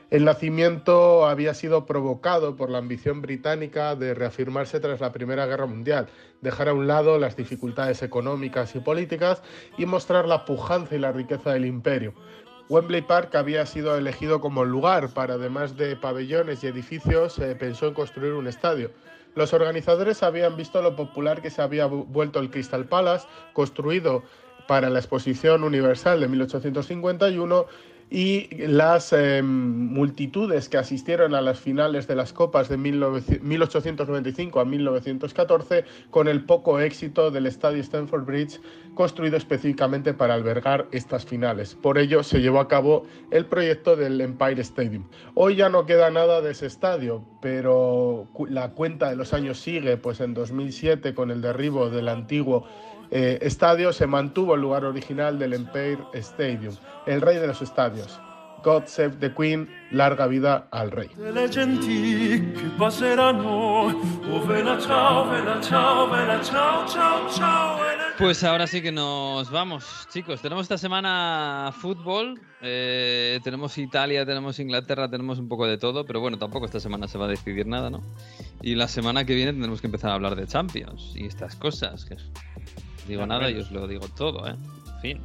[0.10, 5.66] El nacimiento había sido provocado por la ambición británica de reafirmarse tras la Primera Guerra
[5.66, 6.08] Mundial,
[6.40, 9.44] dejar a un lado las dificultades económicas y políticas
[9.78, 12.14] y mostrar la pujanza y la riqueza del imperio.
[12.70, 17.88] Wembley Park había sido elegido como lugar para, además de pabellones y edificios, se pensó
[17.88, 18.92] en construir un estadio.
[19.36, 24.24] Los organizadores habían visto lo popular que se había vuelto el Crystal Palace, construido
[24.68, 27.66] para la Exposición Universal de 1851
[28.10, 34.66] y las eh, multitudes que asistieron a las finales de las Copas de 1895 a
[34.66, 38.62] 1914 con el poco éxito del estadio Stamford Bridge
[38.94, 41.76] construido específicamente para albergar estas finales.
[41.76, 45.04] Por ello se llevó a cabo el proyecto del Empire Stadium.
[45.36, 49.98] Hoy ya no queda nada de ese estadio, pero la cuenta de los años sigue,
[49.98, 52.66] pues en 2007 con el derribo del antiguo
[53.12, 58.20] eh, estadio se mantuvo el lugar original del Empire Stadium, el rey de los estadios.
[58.64, 61.10] God Save the Queen, larga vida al rey.
[68.18, 70.42] Pues ahora sí que nos vamos, chicos.
[70.42, 76.20] Tenemos esta semana fútbol, eh, tenemos Italia, tenemos Inglaterra, tenemos un poco de todo, pero
[76.20, 78.02] bueno, tampoco esta semana se va a decidir nada, ¿no?
[78.64, 82.06] Y la semana que viene tendremos que empezar a hablar de Champions y estas cosas,
[82.06, 82.18] que
[83.08, 84.56] digo nada y os lo digo todo, ¿eh?
[84.96, 85.22] En fin,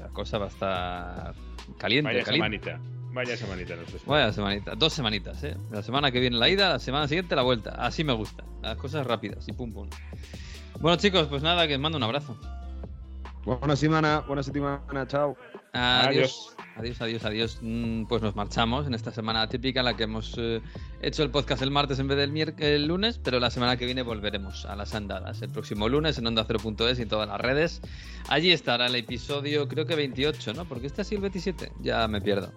[0.00, 1.34] la cosa va a estar
[1.78, 2.10] caliente.
[2.12, 2.70] Vaya caliente.
[2.70, 2.80] semanita.
[3.12, 3.74] Vaya semanita.
[4.06, 4.74] Vaya semanita.
[4.76, 5.56] Dos semanitas, ¿eh?
[5.70, 7.70] La semana que viene la ida, la semana siguiente la vuelta.
[7.70, 8.44] Así me gusta.
[8.62, 9.88] Las cosas rápidas y pum pum.
[10.80, 12.38] Bueno, chicos, pues nada, que os mando un abrazo.
[13.44, 15.36] Buena semana, buena semana, chao.
[15.72, 16.54] Adiós.
[16.76, 17.58] Adiós, adiós, adiós.
[17.62, 20.60] Mm, pues nos marchamos en esta semana típica en la que hemos eh,
[21.00, 24.02] hecho el podcast el martes en vez del el lunes, pero la semana que viene
[24.02, 25.40] volveremos a las andadas.
[25.42, 27.80] El próximo lunes en onda 0.es y en todas las redes.
[28.28, 30.64] Allí estará el episodio, creo que 28, ¿no?
[30.66, 31.72] Porque este ha sido el 27.
[31.80, 32.52] Ya me pierdo.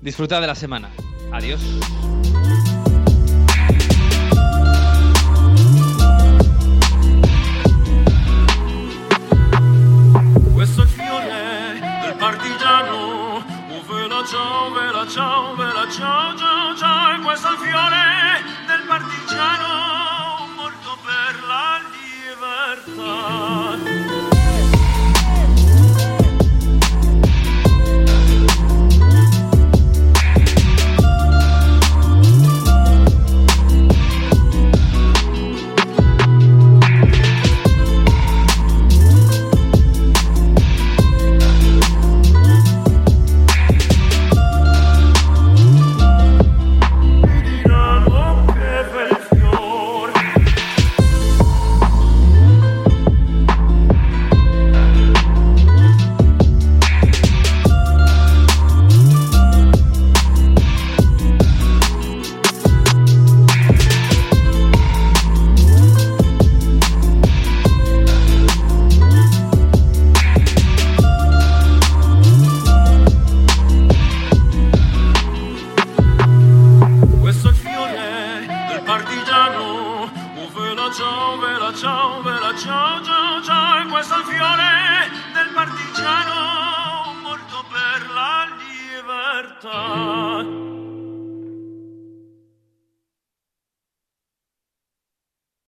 [0.00, 0.90] Disfruta de la semana.
[1.32, 1.60] Adiós.
[15.06, 20.98] Ciao, vela ciao, vela ciao, ciao, ciao, e questo è il fiore del partigiano morto
[21.04, 23.59] per la libertà.